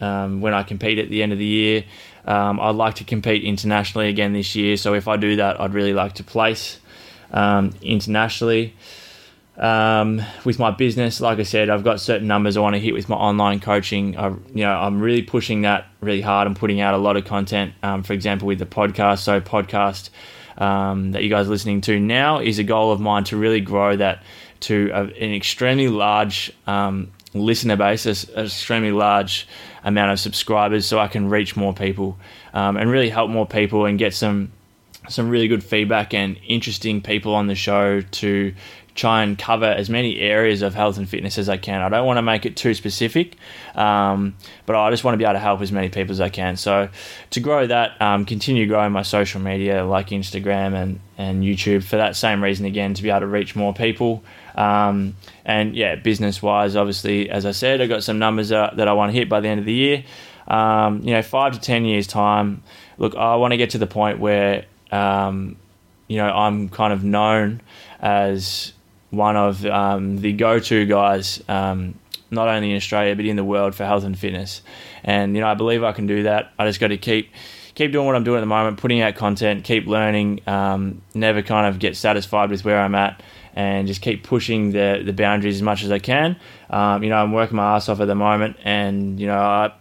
um, 0.00 0.40
when 0.40 0.54
I 0.54 0.62
compete 0.62 0.98
at 0.98 1.10
the 1.10 1.22
end 1.22 1.32
of 1.32 1.38
the 1.38 1.44
year. 1.44 1.84
Um, 2.24 2.58
I'd 2.58 2.76
like 2.76 2.94
to 2.96 3.04
compete 3.04 3.44
internationally 3.44 4.08
again 4.08 4.32
this 4.32 4.56
year. 4.56 4.78
So 4.78 4.94
if 4.94 5.08
I 5.08 5.18
do 5.18 5.36
that, 5.36 5.60
I'd 5.60 5.74
really 5.74 5.92
like 5.92 6.14
to 6.14 6.24
place 6.24 6.80
um, 7.32 7.74
internationally. 7.82 8.74
Um, 9.60 10.22
with 10.46 10.58
my 10.58 10.70
business, 10.70 11.20
like 11.20 11.38
I 11.38 11.42
said, 11.42 11.68
I've 11.68 11.84
got 11.84 12.00
certain 12.00 12.26
numbers 12.26 12.56
I 12.56 12.60
want 12.60 12.76
to 12.76 12.80
hit 12.80 12.94
with 12.94 13.10
my 13.10 13.16
online 13.16 13.60
coaching. 13.60 14.16
I, 14.16 14.28
you 14.28 14.64
know, 14.64 14.72
I'm 14.72 15.00
really 15.00 15.20
pushing 15.20 15.62
that 15.62 15.86
really 16.00 16.22
hard. 16.22 16.46
I'm 16.46 16.54
putting 16.54 16.80
out 16.80 16.94
a 16.94 16.96
lot 16.96 17.18
of 17.18 17.26
content. 17.26 17.74
Um, 17.82 18.02
for 18.02 18.14
example, 18.14 18.48
with 18.48 18.58
the 18.58 18.64
podcast. 18.64 19.18
So 19.18 19.38
podcast 19.42 20.08
um, 20.56 21.12
that 21.12 21.22
you 21.22 21.28
guys 21.28 21.46
are 21.46 21.50
listening 21.50 21.82
to 21.82 22.00
now 22.00 22.38
is 22.38 22.58
a 22.58 22.64
goal 22.64 22.90
of 22.90 23.00
mine 23.00 23.24
to 23.24 23.36
really 23.36 23.60
grow 23.60 23.96
that 23.96 24.22
to 24.60 24.90
a, 24.94 25.02
an 25.02 25.34
extremely 25.34 25.88
large 25.88 26.52
um, 26.66 27.10
listener 27.34 27.76
base, 27.76 28.06
an 28.06 28.44
extremely 28.44 28.92
large 28.92 29.46
amount 29.84 30.12
of 30.12 30.20
subscribers, 30.20 30.86
so 30.86 30.98
I 30.98 31.08
can 31.08 31.28
reach 31.28 31.54
more 31.54 31.74
people 31.74 32.18
um, 32.54 32.76
and 32.76 32.90
really 32.90 33.10
help 33.10 33.30
more 33.30 33.46
people 33.46 33.84
and 33.84 33.98
get 33.98 34.14
some 34.14 34.52
some 35.08 35.28
really 35.30 35.48
good 35.48 35.64
feedback 35.64 36.12
and 36.12 36.38
interesting 36.46 37.00
people 37.00 37.34
on 37.34 37.46
the 37.46 37.54
show 37.54 38.00
to 38.00 38.54
try 38.94 39.22
and 39.22 39.38
cover 39.38 39.66
as 39.66 39.88
many 39.88 40.18
areas 40.18 40.62
of 40.62 40.74
health 40.74 40.98
and 40.98 41.08
fitness 41.08 41.38
as 41.38 41.48
I 41.48 41.56
can. 41.56 41.80
I 41.80 41.88
don't 41.88 42.06
want 42.06 42.18
to 42.18 42.22
make 42.22 42.44
it 42.44 42.56
too 42.56 42.74
specific, 42.74 43.36
um, 43.74 44.34
but 44.66 44.76
I 44.76 44.90
just 44.90 45.04
want 45.04 45.14
to 45.14 45.18
be 45.18 45.24
able 45.24 45.34
to 45.34 45.38
help 45.38 45.60
as 45.60 45.72
many 45.72 45.88
people 45.88 46.12
as 46.12 46.20
I 46.20 46.28
can. 46.28 46.56
So 46.56 46.88
to 47.30 47.40
grow 47.40 47.66
that, 47.66 48.00
um, 48.02 48.24
continue 48.24 48.66
growing 48.66 48.92
my 48.92 49.02
social 49.02 49.40
media 49.40 49.84
like 49.84 50.08
Instagram 50.08 50.74
and, 50.74 51.00
and 51.16 51.44
YouTube 51.44 51.84
for 51.84 51.96
that 51.96 52.16
same 52.16 52.42
reason 52.42 52.66
again, 52.66 52.94
to 52.94 53.02
be 53.02 53.10
able 53.10 53.20
to 53.20 53.26
reach 53.26 53.54
more 53.54 53.72
people. 53.72 54.22
Um, 54.54 55.14
and 55.44 55.74
yeah, 55.74 55.94
business 55.96 56.42
wise, 56.42 56.76
obviously, 56.76 57.30
as 57.30 57.46
I 57.46 57.52
said, 57.52 57.80
I've 57.80 57.88
got 57.88 58.02
some 58.02 58.18
numbers 58.18 58.48
that, 58.48 58.76
that 58.76 58.88
I 58.88 58.92
want 58.92 59.12
to 59.12 59.18
hit 59.18 59.28
by 59.28 59.40
the 59.40 59.48
end 59.48 59.60
of 59.60 59.66
the 59.66 59.72
year. 59.72 60.04
Um, 60.48 61.02
you 61.02 61.12
know, 61.12 61.22
five 61.22 61.52
to 61.52 61.60
10 61.60 61.84
years 61.84 62.06
time, 62.06 62.62
look, 62.98 63.14
I 63.14 63.36
want 63.36 63.52
to 63.52 63.56
get 63.56 63.70
to 63.70 63.78
the 63.78 63.86
point 63.86 64.18
where, 64.18 64.64
um, 64.90 65.56
you 66.08 66.16
know, 66.16 66.26
I'm 66.26 66.68
kind 66.68 66.92
of 66.92 67.04
known 67.04 67.60
as 68.00 68.72
one 69.10 69.36
of 69.36 69.64
um, 69.66 70.18
the 70.18 70.32
go-to 70.32 70.86
guys, 70.86 71.42
um, 71.48 71.94
not 72.30 72.48
only 72.48 72.70
in 72.70 72.76
Australia 72.76 73.16
but 73.16 73.24
in 73.24 73.36
the 73.36 73.44
world 73.44 73.74
for 73.74 73.84
health 73.84 74.04
and 74.04 74.18
fitness. 74.18 74.62
And 75.04 75.34
you 75.34 75.40
know, 75.40 75.48
I 75.48 75.54
believe 75.54 75.82
I 75.82 75.92
can 75.92 76.06
do 76.06 76.24
that. 76.24 76.52
I 76.58 76.66
just 76.66 76.80
got 76.80 76.88
to 76.88 76.96
keep 76.96 77.30
keep 77.74 77.92
doing 77.92 78.06
what 78.06 78.14
I'm 78.14 78.24
doing 78.24 78.38
at 78.38 78.40
the 78.40 78.46
moment, 78.46 78.78
putting 78.78 79.00
out 79.00 79.14
content, 79.14 79.64
keep 79.64 79.86
learning, 79.86 80.40
um, 80.46 81.02
never 81.14 81.42
kind 81.42 81.66
of 81.66 81.78
get 81.78 81.96
satisfied 81.96 82.50
with 82.50 82.64
where 82.64 82.78
I'm 82.78 82.94
at, 82.94 83.22
and 83.54 83.86
just 83.86 84.02
keep 84.02 84.22
pushing 84.22 84.72
the 84.72 85.02
the 85.04 85.12
boundaries 85.12 85.56
as 85.56 85.62
much 85.62 85.82
as 85.82 85.90
I 85.90 85.98
can. 85.98 86.36
Um, 86.68 87.02
you 87.02 87.10
know, 87.10 87.16
I'm 87.16 87.32
working 87.32 87.56
my 87.56 87.76
ass 87.76 87.88
off 87.88 88.00
at 88.00 88.06
the 88.06 88.14
moment, 88.14 88.56
and 88.64 89.18
you 89.18 89.26
know, 89.26 89.38
I 89.40 89.72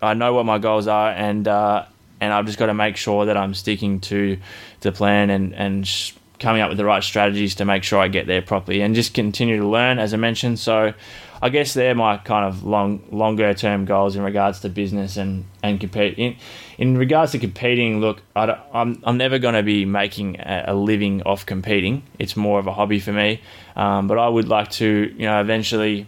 I 0.00 0.14
know 0.14 0.32
what 0.32 0.46
my 0.46 0.58
goals 0.58 0.86
are, 0.86 1.10
and 1.10 1.46
uh, 1.46 1.84
and 2.20 2.32
I've 2.32 2.46
just 2.46 2.58
got 2.58 2.66
to 2.66 2.74
make 2.74 2.96
sure 2.96 3.26
that 3.26 3.36
I'm 3.36 3.52
sticking 3.54 4.00
to 4.00 4.38
the 4.80 4.92
plan 4.92 5.30
and 5.30 5.54
and. 5.54 5.86
Sh- 5.86 6.12
coming 6.44 6.60
up 6.60 6.68
with 6.68 6.76
the 6.76 6.84
right 6.84 7.02
strategies 7.02 7.54
to 7.54 7.64
make 7.64 7.82
sure 7.82 7.98
I 7.98 8.08
get 8.08 8.26
there 8.26 8.42
properly 8.42 8.82
and 8.82 8.94
just 8.94 9.14
continue 9.14 9.56
to 9.56 9.66
learn, 9.66 9.98
as 9.98 10.12
I 10.12 10.18
mentioned. 10.18 10.58
So, 10.58 10.92
I 11.40 11.48
guess 11.48 11.72
they're 11.74 11.94
my 11.94 12.18
kind 12.18 12.46
of 12.46 12.64
long, 12.64 13.02
longer 13.10 13.52
term 13.54 13.86
goals 13.86 14.14
in 14.14 14.22
regards 14.22 14.60
to 14.60 14.68
business 14.68 15.16
and 15.16 15.44
and 15.62 15.80
compete. 15.80 16.18
In, 16.18 16.36
in 16.78 16.98
regards 16.98 17.32
to 17.32 17.38
competing, 17.38 18.00
look, 18.00 18.22
I 18.36 18.44
am 18.44 18.58
I'm, 18.72 19.02
I'm 19.04 19.16
never 19.16 19.38
going 19.38 19.54
to 19.54 19.62
be 19.62 19.84
making 19.86 20.36
a, 20.40 20.64
a, 20.68 20.74
living 20.74 21.22
off 21.22 21.46
competing. 21.46 22.02
It's 22.18 22.36
more 22.36 22.58
of 22.58 22.66
a 22.66 22.72
hobby 22.72 23.00
for 23.00 23.12
me. 23.12 23.40
Um, 23.74 24.06
but 24.06 24.18
I 24.18 24.28
would 24.28 24.48
like 24.48 24.70
to, 24.72 25.14
you 25.16 25.26
know, 25.26 25.40
eventually 25.40 26.06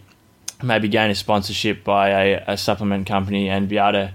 maybe 0.63 0.87
gain 0.87 1.09
a 1.09 1.15
sponsorship 1.15 1.83
by 1.83 2.09
a, 2.09 2.43
a 2.47 2.57
supplement 2.57 3.07
company 3.07 3.49
and 3.49 3.67
be 3.67 3.77
able 3.77 3.91
to 3.93 4.13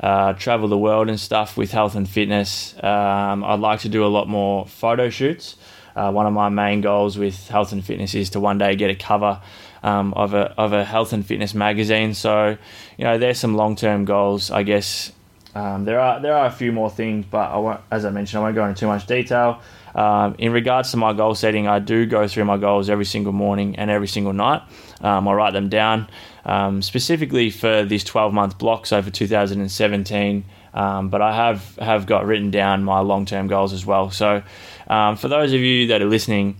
uh, 0.00 0.32
travel 0.32 0.68
the 0.68 0.78
world 0.78 1.08
and 1.08 1.20
stuff 1.20 1.56
with 1.56 1.70
health 1.70 1.94
and 1.94 2.08
fitness. 2.08 2.74
Um, 2.82 3.44
I'd 3.44 3.60
like 3.60 3.80
to 3.80 3.88
do 3.88 4.04
a 4.04 4.08
lot 4.08 4.28
more 4.28 4.66
photo 4.66 5.10
shoots. 5.10 5.56
Uh, 5.94 6.10
one 6.10 6.26
of 6.26 6.32
my 6.32 6.48
main 6.48 6.80
goals 6.80 7.18
with 7.18 7.48
health 7.48 7.72
and 7.72 7.84
fitness 7.84 8.14
is 8.14 8.30
to 8.30 8.40
one 8.40 8.58
day 8.58 8.76
get 8.76 8.90
a 8.90 8.94
cover 8.94 9.40
um, 9.82 10.14
of 10.14 10.34
a 10.34 10.52
of 10.58 10.72
a 10.72 10.84
health 10.84 11.12
and 11.12 11.26
fitness 11.26 11.54
magazine. 11.54 12.14
So, 12.14 12.56
you 12.96 13.04
know, 13.04 13.18
there's 13.18 13.38
some 13.38 13.54
long 13.54 13.76
term 13.76 14.04
goals. 14.04 14.50
I 14.50 14.62
guess 14.62 15.12
um, 15.54 15.84
there 15.84 16.00
are 16.00 16.20
there 16.20 16.34
are 16.34 16.46
a 16.46 16.50
few 16.50 16.72
more 16.72 16.90
things, 16.90 17.26
but 17.30 17.50
I 17.50 17.80
as 17.90 18.04
I 18.04 18.10
mentioned, 18.10 18.40
I 18.40 18.42
won't 18.44 18.54
go 18.54 18.66
into 18.66 18.80
too 18.80 18.86
much 18.86 19.06
detail. 19.06 19.60
Um, 19.94 20.36
in 20.38 20.52
regards 20.52 20.92
to 20.92 20.96
my 20.96 21.12
goal 21.12 21.34
setting, 21.34 21.66
I 21.66 21.80
do 21.80 22.06
go 22.06 22.28
through 22.28 22.44
my 22.44 22.56
goals 22.56 22.88
every 22.88 23.04
single 23.04 23.32
morning 23.32 23.76
and 23.76 23.90
every 23.90 24.06
single 24.06 24.32
night. 24.32 24.62
Um, 25.00 25.26
I 25.26 25.32
write 25.32 25.52
them 25.52 25.68
down 25.68 26.08
um, 26.44 26.82
specifically 26.82 27.50
for 27.50 27.84
this 27.84 28.04
12 28.04 28.32
month 28.32 28.58
block, 28.58 28.86
so 28.86 29.02
for 29.02 29.10
2017. 29.10 30.44
Um, 30.72 31.08
but 31.08 31.20
I 31.20 31.34
have 31.34 31.76
have 31.76 32.06
got 32.06 32.26
written 32.26 32.50
down 32.50 32.84
my 32.84 33.00
long 33.00 33.26
term 33.26 33.48
goals 33.48 33.72
as 33.72 33.84
well. 33.84 34.10
So 34.10 34.42
um, 34.88 35.16
for 35.16 35.28
those 35.28 35.52
of 35.52 35.60
you 35.60 35.88
that 35.88 36.00
are 36.00 36.06
listening, 36.06 36.56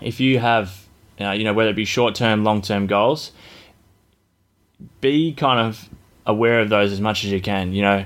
if 0.00 0.20
you 0.20 0.38
have 0.38 0.86
uh, 1.20 1.32
you 1.32 1.44
know 1.44 1.52
whether 1.52 1.70
it 1.70 1.76
be 1.76 1.84
short 1.84 2.14
term, 2.14 2.44
long 2.44 2.62
term 2.62 2.86
goals, 2.86 3.32
be 5.00 5.32
kind 5.32 5.60
of 5.60 5.88
aware 6.24 6.60
of 6.60 6.68
those 6.68 6.92
as 6.92 7.00
much 7.00 7.24
as 7.24 7.32
you 7.32 7.40
can. 7.40 7.72
You 7.72 7.82
know, 7.82 8.04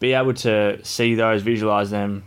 be 0.00 0.14
able 0.14 0.34
to 0.34 0.84
see 0.84 1.14
those, 1.14 1.42
visualize 1.42 1.90
them 1.90 2.24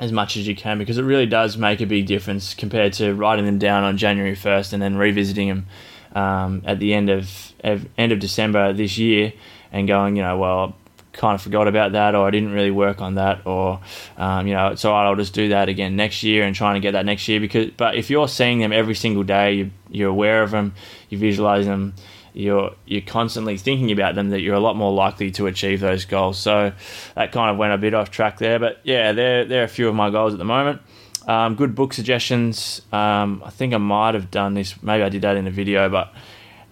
as 0.00 0.10
much 0.10 0.36
as 0.36 0.46
you 0.46 0.56
can 0.56 0.78
because 0.78 0.98
it 0.98 1.02
really 1.02 1.26
does 1.26 1.56
make 1.56 1.80
a 1.80 1.86
big 1.86 2.06
difference 2.06 2.54
compared 2.54 2.92
to 2.92 3.14
writing 3.14 3.44
them 3.46 3.58
down 3.58 3.84
on 3.84 3.96
January 3.96 4.34
1st 4.34 4.72
and 4.72 4.82
then 4.82 4.96
revisiting 4.96 5.48
them 5.48 5.66
um, 6.14 6.62
at 6.64 6.78
the 6.78 6.94
end 6.94 7.10
of, 7.10 7.52
of, 7.62 7.86
end 7.98 8.12
of 8.12 8.18
December 8.18 8.72
this 8.72 8.98
year 8.98 9.32
and 9.72 9.88
going, 9.88 10.16
you 10.16 10.22
know, 10.22 10.38
well, 10.38 10.76
kind 11.12 11.36
of 11.36 11.42
forgot 11.42 11.68
about 11.68 11.92
that 11.92 12.16
or 12.16 12.26
I 12.26 12.30
didn't 12.30 12.52
really 12.52 12.72
work 12.72 13.00
on 13.00 13.14
that 13.14 13.46
or 13.46 13.78
um, 14.16 14.48
you 14.48 14.54
know 14.54 14.72
it's 14.72 14.84
alright 14.84 15.06
I'll 15.06 15.14
just 15.14 15.32
do 15.32 15.50
that 15.50 15.68
again 15.68 15.94
next 15.94 16.24
year 16.24 16.42
and 16.42 16.56
trying 16.56 16.74
to 16.74 16.80
get 16.80 16.90
that 16.90 17.06
next 17.06 17.28
year 17.28 17.38
because 17.38 17.70
but 17.76 17.94
if 17.94 18.10
you're 18.10 18.26
seeing 18.26 18.58
them 18.58 18.72
every 18.72 18.96
single 18.96 19.22
day 19.22 19.52
you, 19.54 19.70
you're 19.88 20.10
aware 20.10 20.42
of 20.42 20.50
them 20.50 20.74
you 21.10 21.16
visualize 21.16 21.66
them 21.66 21.94
you're 22.34 22.74
you're 22.84 23.00
constantly 23.00 23.56
thinking 23.56 23.92
about 23.92 24.16
them 24.16 24.30
that 24.30 24.40
you're 24.40 24.56
a 24.56 24.60
lot 24.60 24.76
more 24.76 24.92
likely 24.92 25.30
to 25.30 25.46
achieve 25.46 25.80
those 25.80 26.04
goals. 26.04 26.36
So 26.36 26.72
that 27.14 27.32
kind 27.32 27.50
of 27.50 27.56
went 27.56 27.72
a 27.72 27.78
bit 27.78 27.94
off 27.94 28.10
track 28.10 28.38
there, 28.38 28.58
but 28.58 28.80
yeah, 28.82 29.12
there 29.12 29.60
are 29.60 29.64
a 29.64 29.68
few 29.68 29.88
of 29.88 29.94
my 29.94 30.10
goals 30.10 30.34
at 30.34 30.38
the 30.38 30.44
moment. 30.44 30.82
Um, 31.26 31.54
good 31.54 31.74
book 31.74 31.92
suggestions. 31.92 32.82
Um, 32.92 33.42
I 33.44 33.50
think 33.50 33.72
I 33.72 33.78
might 33.78 34.14
have 34.14 34.30
done 34.30 34.54
this. 34.54 34.82
Maybe 34.82 35.02
I 35.02 35.08
did 35.08 35.22
that 35.22 35.36
in 35.36 35.46
a 35.46 35.50
video, 35.50 35.88
but 35.88 36.08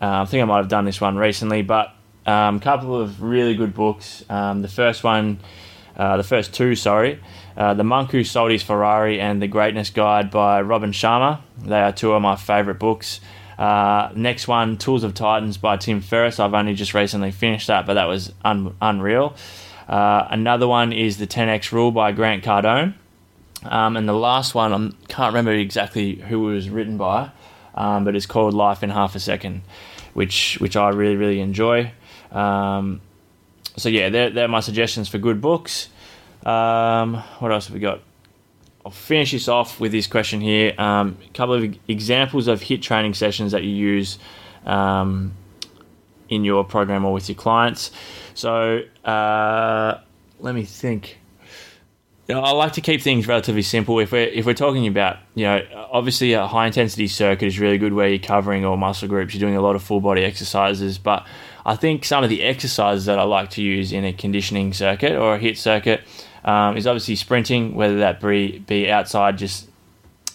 uh, 0.00 0.22
I 0.22 0.24
think 0.26 0.42
I 0.42 0.44
might 0.44 0.58
have 0.58 0.68
done 0.68 0.84
this 0.84 1.00
one 1.00 1.16
recently. 1.16 1.62
But 1.62 1.94
a 2.26 2.32
um, 2.32 2.60
couple 2.60 3.00
of 3.00 3.22
really 3.22 3.54
good 3.54 3.74
books. 3.74 4.24
Um, 4.28 4.62
the 4.62 4.68
first 4.68 5.02
one, 5.04 5.40
uh, 5.96 6.16
the 6.16 6.24
first 6.24 6.52
two, 6.54 6.74
sorry, 6.74 7.20
Uh, 7.56 7.74
the 7.74 7.84
Monk 7.84 8.10
Who 8.12 8.24
Sold 8.24 8.50
His 8.50 8.62
Ferrari 8.62 9.20
and 9.20 9.42
The 9.42 9.48
Greatness 9.48 9.90
Guide 9.90 10.30
by 10.30 10.62
Robin 10.62 10.92
Sharma. 10.92 11.40
They 11.58 11.80
are 11.80 11.92
two 11.92 12.12
of 12.12 12.22
my 12.22 12.36
favourite 12.36 12.78
books. 12.78 13.20
Uh, 13.58 14.10
next 14.14 14.48
one, 14.48 14.76
Tools 14.78 15.04
of 15.04 15.14
Titans 15.14 15.58
by 15.58 15.76
Tim 15.76 16.00
Ferriss. 16.00 16.40
I've 16.40 16.54
only 16.54 16.74
just 16.74 16.94
recently 16.94 17.30
finished 17.30 17.66
that, 17.66 17.84
but 17.86 17.94
that 17.94 18.06
was 18.06 18.32
un- 18.44 18.74
unreal. 18.80 19.34
Uh, 19.88 20.26
another 20.30 20.66
one 20.66 20.92
is 20.92 21.18
The 21.18 21.26
10x 21.26 21.72
Rule 21.72 21.90
by 21.90 22.12
Grant 22.12 22.42
Cardone. 22.42 22.94
Um, 23.64 23.96
and 23.96 24.08
the 24.08 24.12
last 24.12 24.54
one, 24.54 24.72
I 24.72 25.06
can't 25.06 25.32
remember 25.32 25.52
exactly 25.52 26.16
who 26.16 26.50
it 26.50 26.54
was 26.54 26.70
written 26.70 26.96
by, 26.96 27.30
um, 27.74 28.04
but 28.04 28.16
it's 28.16 28.26
called 28.26 28.54
Life 28.54 28.82
in 28.82 28.90
Half 28.90 29.14
a 29.14 29.20
Second, 29.20 29.62
which 30.14 30.58
which 30.60 30.76
I 30.76 30.88
really 30.88 31.16
really 31.16 31.40
enjoy. 31.40 31.92
Um, 32.32 33.00
so 33.76 33.88
yeah, 33.88 34.08
they're, 34.08 34.30
they're 34.30 34.48
my 34.48 34.60
suggestions 34.60 35.08
for 35.08 35.18
good 35.18 35.40
books. 35.40 35.88
Um, 36.44 37.14
what 37.38 37.52
else 37.52 37.66
have 37.66 37.74
we 37.74 37.80
got? 37.80 38.00
I'll 38.84 38.90
finish 38.90 39.30
this 39.30 39.48
off 39.48 39.78
with 39.78 39.92
this 39.92 40.06
question 40.08 40.40
here. 40.40 40.74
Um, 40.76 41.16
a 41.24 41.32
couple 41.32 41.54
of 41.54 41.78
examples 41.86 42.48
of 42.48 42.60
HIIT 42.60 42.82
training 42.82 43.14
sessions 43.14 43.52
that 43.52 43.62
you 43.62 43.70
use 43.70 44.18
um, 44.66 45.34
in 46.28 46.44
your 46.44 46.64
program 46.64 47.04
or 47.04 47.12
with 47.12 47.28
your 47.28 47.36
clients. 47.36 47.92
So 48.34 48.82
uh, 49.04 49.98
let 50.40 50.54
me 50.54 50.64
think. 50.64 51.21
You 52.28 52.36
know, 52.36 52.42
I 52.42 52.52
like 52.52 52.74
to 52.74 52.80
keep 52.80 53.02
things 53.02 53.26
relatively 53.26 53.62
simple. 53.62 53.98
If 53.98 54.12
we're 54.12 54.28
if 54.28 54.46
we're 54.46 54.54
talking 54.54 54.86
about, 54.86 55.18
you 55.34 55.44
know, 55.44 55.88
obviously 55.90 56.34
a 56.34 56.46
high 56.46 56.66
intensity 56.66 57.08
circuit 57.08 57.46
is 57.46 57.58
really 57.58 57.78
good 57.78 57.92
where 57.92 58.08
you're 58.08 58.20
covering 58.20 58.64
all 58.64 58.76
muscle 58.76 59.08
groups, 59.08 59.34
you're 59.34 59.40
doing 59.40 59.56
a 59.56 59.60
lot 59.60 59.74
of 59.74 59.82
full 59.82 60.00
body 60.00 60.22
exercises. 60.22 60.98
But 60.98 61.26
I 61.66 61.74
think 61.74 62.04
some 62.04 62.22
of 62.22 62.30
the 62.30 62.42
exercises 62.44 63.06
that 63.06 63.18
I 63.18 63.24
like 63.24 63.50
to 63.50 63.62
use 63.62 63.92
in 63.92 64.04
a 64.04 64.12
conditioning 64.12 64.72
circuit 64.72 65.12
or 65.12 65.34
a 65.34 65.40
HIIT 65.40 65.56
circuit 65.56 66.02
um, 66.44 66.76
is 66.76 66.86
obviously 66.86 67.16
sprinting, 67.16 67.74
whether 67.74 67.98
that 67.98 68.20
be 68.20 68.60
be 68.60 68.88
outside 68.88 69.36
just 69.36 69.68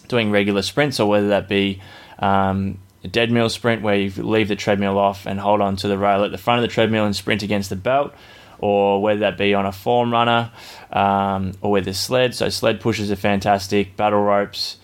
doing 0.08 0.30
regular 0.30 0.62
sprints 0.62 1.00
or 1.00 1.08
whether 1.08 1.28
that 1.28 1.48
be 1.48 1.80
um, 2.18 2.78
a 3.02 3.08
dead 3.08 3.30
mill 3.30 3.48
sprint 3.48 3.82
where 3.82 3.94
you 3.94 4.10
leave 4.22 4.48
the 4.48 4.56
treadmill 4.56 4.98
off 4.98 5.26
and 5.26 5.40
hold 5.40 5.60
on 5.60 5.76
to 5.76 5.88
the 5.88 5.96
rail 5.96 6.24
at 6.24 6.32
the 6.32 6.38
front 6.38 6.62
of 6.62 6.68
the 6.68 6.72
treadmill 6.72 7.04
and 7.04 7.16
sprint 7.16 7.42
against 7.42 7.70
the 7.70 7.76
belt, 7.76 8.12
or 8.58 9.00
whether 9.02 9.20
that 9.20 9.38
be 9.38 9.54
on 9.54 9.66
a 9.66 9.72
form 9.72 10.12
runner 10.12 10.50
um, 10.92 11.52
or 11.60 11.70
with 11.70 11.88
a 11.88 11.94
sled. 11.94 12.34
So 12.34 12.48
sled 12.48 12.80
pushes 12.80 13.10
are 13.10 13.16
fantastic, 13.16 13.96
battle 13.96 14.22
ropes. 14.22 14.76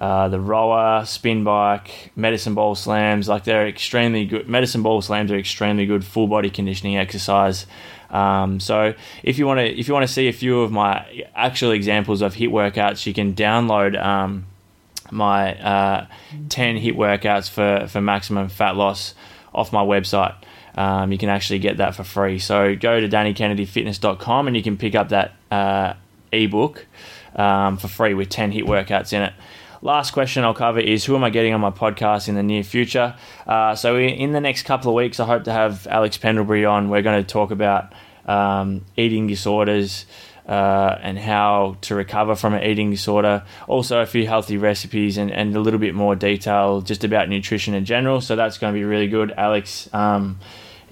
Uh, 0.00 0.28
the 0.28 0.40
rower, 0.40 1.04
spin 1.06 1.44
bike, 1.44 2.10
medicine 2.16 2.54
ball 2.54 2.74
slams, 2.74 3.28
like 3.28 3.44
they're 3.44 3.68
extremely 3.68 4.26
good. 4.26 4.48
Medicine 4.48 4.82
ball 4.82 5.00
slams 5.00 5.30
are 5.30 5.38
extremely 5.38 5.86
good 5.86 6.04
full 6.04 6.26
body 6.26 6.50
conditioning 6.50 6.96
exercise. 6.96 7.64
Um, 8.10 8.60
so 8.60 8.94
if 9.22 9.38
you 9.38 9.46
want 9.46 9.58
to, 9.58 9.66
if 9.66 9.88
you 9.88 9.94
want 9.94 10.06
to 10.06 10.12
see 10.12 10.28
a 10.28 10.32
few 10.32 10.60
of 10.60 10.72
my 10.72 11.24
actual 11.34 11.70
examples 11.70 12.22
of 12.22 12.34
HIIT 12.34 12.50
workouts, 12.50 13.06
you 13.06 13.14
can 13.14 13.34
download 13.34 14.00
um, 14.02 14.46
my 15.10 15.54
uh, 15.60 16.06
10 16.48 16.76
hit 16.76 16.96
workouts 16.96 17.48
for, 17.48 17.86
for 17.88 18.00
maximum 18.00 18.48
fat 18.48 18.76
loss 18.76 19.14
off 19.54 19.72
my 19.72 19.82
website. 19.82 20.34
Um, 20.76 21.12
you 21.12 21.18
can 21.18 21.28
actually 21.28 21.60
get 21.60 21.76
that 21.76 21.94
for 21.94 22.04
free. 22.04 22.38
So 22.38 22.74
go 22.74 23.00
to 23.00 23.08
DannyKennedyFitness.com 23.08 24.46
and 24.46 24.56
you 24.56 24.62
can 24.62 24.76
pick 24.76 24.94
up 24.94 25.10
that 25.10 25.32
uh, 25.50 25.94
ebook 26.32 26.86
um, 27.36 27.76
for 27.76 27.88
free 27.88 28.14
with 28.14 28.28
10 28.28 28.52
HIIT 28.52 28.64
workouts 28.64 29.12
in 29.12 29.22
it. 29.22 29.32
Last 29.84 30.12
question 30.12 30.44
I'll 30.44 30.54
cover 30.54 30.80
is 30.80 31.04
who 31.04 31.14
am 31.14 31.24
I 31.24 31.28
getting 31.28 31.52
on 31.52 31.60
my 31.60 31.70
podcast 31.70 32.26
in 32.28 32.36
the 32.36 32.42
near 32.42 32.62
future? 32.62 33.14
Uh, 33.46 33.74
so, 33.74 33.98
in 33.98 34.32
the 34.32 34.40
next 34.40 34.62
couple 34.62 34.90
of 34.90 34.94
weeks, 34.94 35.20
I 35.20 35.26
hope 35.26 35.44
to 35.44 35.52
have 35.52 35.86
Alex 35.88 36.16
Pendlebury 36.16 36.64
on. 36.64 36.88
We're 36.88 37.02
going 37.02 37.22
to 37.22 37.30
talk 37.30 37.50
about 37.50 37.92
um, 38.24 38.86
eating 38.96 39.26
disorders. 39.26 40.06
Uh, 40.46 40.98
and 41.00 41.18
how 41.18 41.74
to 41.80 41.94
recover 41.94 42.34
from 42.34 42.52
an 42.52 42.62
eating 42.62 42.90
disorder. 42.90 43.42
Also, 43.66 44.02
a 44.02 44.06
few 44.06 44.26
healthy 44.26 44.58
recipes 44.58 45.16
and, 45.16 45.30
and 45.30 45.56
a 45.56 45.58
little 45.58 45.80
bit 45.80 45.94
more 45.94 46.14
detail 46.14 46.82
just 46.82 47.02
about 47.02 47.30
nutrition 47.30 47.72
in 47.72 47.86
general. 47.86 48.20
So, 48.20 48.36
that's 48.36 48.58
going 48.58 48.74
to 48.74 48.78
be 48.78 48.84
really 48.84 49.08
good. 49.08 49.32
Alex 49.38 49.88
um, 49.94 50.38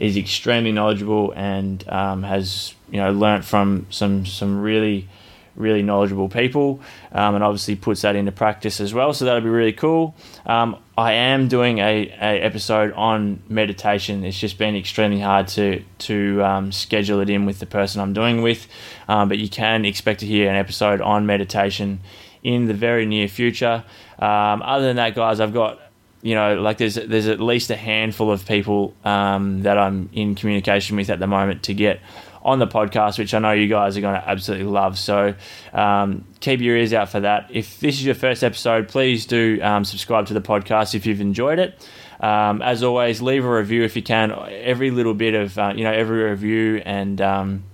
is 0.03 0.17
extremely 0.17 0.73
knowledgeable 0.73 1.33
and 1.37 1.89
um, 1.89 2.25
has 2.25 2.75
you 2.91 2.99
know 2.99 3.13
learnt 3.13 3.45
from 3.45 3.87
some 3.89 4.27
some 4.27 4.61
really 4.61 5.09
really 5.55 5.83
knowledgeable 5.83 6.29
people 6.29 6.81
um, 7.13 7.37
and 7.37 7.45
obviously 7.45 7.77
puts 7.77 8.01
that 8.03 8.17
into 8.17 8.33
practice 8.33 8.81
as 8.81 8.95
well. 8.95 9.13
So 9.13 9.27
that'll 9.27 9.43
be 9.43 9.51
really 9.51 9.73
cool. 9.73 10.15
Um, 10.47 10.77
i 10.97 11.13
am 11.13 11.47
doing 11.47 11.79
a, 11.79 12.09
a 12.09 12.41
episode 12.43 12.93
on 12.95 13.43
meditation. 13.49 14.25
It's 14.25 14.39
just 14.39 14.59
been 14.59 14.75
extremely 14.75 15.21
hard 15.21 15.47
to 15.49 15.85
to 15.99 16.43
um, 16.43 16.73
schedule 16.73 17.21
it 17.21 17.31
in 17.31 17.47
with 17.47 17.61
the 17.61 17.67
person 17.67 18.01
i'm 18.01 18.13
doing 18.13 18.43
with. 18.43 18.67
Um, 19.09 19.29
but 19.29 19.39
you 19.39 19.49
can 19.49 19.85
expect 19.85 20.21
to 20.21 20.27
hear 20.27 20.51
an 20.51 20.57
episode 20.57 21.01
on 21.01 21.27
meditation 21.27 22.01
in 22.43 22.67
the 22.67 22.75
very 22.75 23.07
near 23.07 23.29
future. 23.29 23.85
Um, 24.19 24.63
other 24.63 24.87
than 24.87 24.97
that 24.97 25.15
guys 25.15 25.39
i've 25.39 25.55
got 25.55 25.81
you 26.23 26.37
know, 26.37 26.61
like 26.61 26.79
there's 26.79 26.95
there's 26.95 27.27
at 27.27 27.41
least 27.41 27.71
a 27.71 27.77
handful 27.77 28.31
of 28.31 28.47
people 28.47 28.95
um, 29.05 29.63
that 29.63 29.77
I'm 29.77 30.09
in 30.13 30.35
communication 30.37 30.97
with 30.97 31.11
at 31.11 31.19
the 31.19 31.27
moment 31.27 31.65
to 31.65 31.75
get 31.75 32.01
on 32.45 32.59
the 32.59 32.67
podcast, 32.67 33.19
which 33.19 33.35
I 33.35 33.39
know 33.39 33.53
you 33.53 33.69
guys 33.69 33.97
are 33.97 34.01
going 34.01 34.21
to 34.21 34.29
absolutely 34.29 34.67
love. 34.67 34.99
So 34.99 35.35
um, 35.73 36.25
keep 36.41 36.61
your 36.61 36.77
ears 36.77 36.93
out 36.93 37.09
for 37.09 37.21
that. 37.21 37.49
If 37.51 37.81
this 37.81 37.97
is 37.97 38.05
your 38.05 38.15
first 38.15 38.43
episode, 38.43 38.89
please 38.89 39.27
do 39.27 39.61
um, 39.63 39.85
subscribe 39.85 40.27
to 40.27 40.35
the 40.35 40.41
podcast 40.41 40.95
if 40.95 41.07
you've 41.07 41.21
enjoyed 41.21 41.59
it. 41.59 41.89
Um, 42.21 42.63
as 42.63 42.85
always, 42.85 43.21
leave 43.21 43.45
a 43.45 43.51
review 43.51 43.83
if 43.83 43.97
you 43.97 44.03
can. 44.03 44.33
Every 44.33 44.93
little 44.93 45.15
bit 45.15 45.35
of 45.35 45.59
uh, 45.59 45.73
you 45.75 45.83
know 45.83 45.93
every 45.93 46.23
review 46.23 46.81
and 46.85 47.21
um, 47.21 47.65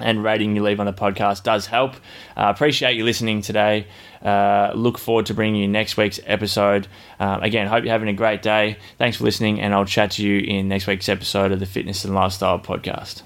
and 0.00 0.24
rating 0.24 0.56
you 0.56 0.62
leave 0.62 0.80
on 0.80 0.86
the 0.86 0.92
podcast 0.92 1.42
does 1.42 1.66
help. 1.66 1.94
Uh, 2.36 2.52
appreciate 2.54 2.96
you 2.96 3.04
listening 3.04 3.42
today. 3.42 3.86
Uh, 4.22 4.72
look 4.74 4.98
forward 4.98 5.26
to 5.26 5.34
bringing 5.34 5.60
you 5.60 5.68
next 5.68 5.96
week's 5.96 6.20
episode. 6.24 6.86
Um, 7.20 7.42
again, 7.42 7.66
hope 7.66 7.84
you're 7.84 7.92
having 7.92 8.08
a 8.08 8.14
great 8.14 8.42
day. 8.42 8.78
Thanks 8.98 9.16
for 9.16 9.24
listening, 9.24 9.60
and 9.60 9.74
I'll 9.74 9.84
chat 9.84 10.12
to 10.12 10.26
you 10.26 10.40
in 10.40 10.68
next 10.68 10.86
week's 10.86 11.08
episode 11.08 11.52
of 11.52 11.60
the 11.60 11.66
Fitness 11.66 12.04
and 12.04 12.14
Lifestyle 12.14 12.58
Podcast. 12.58 13.22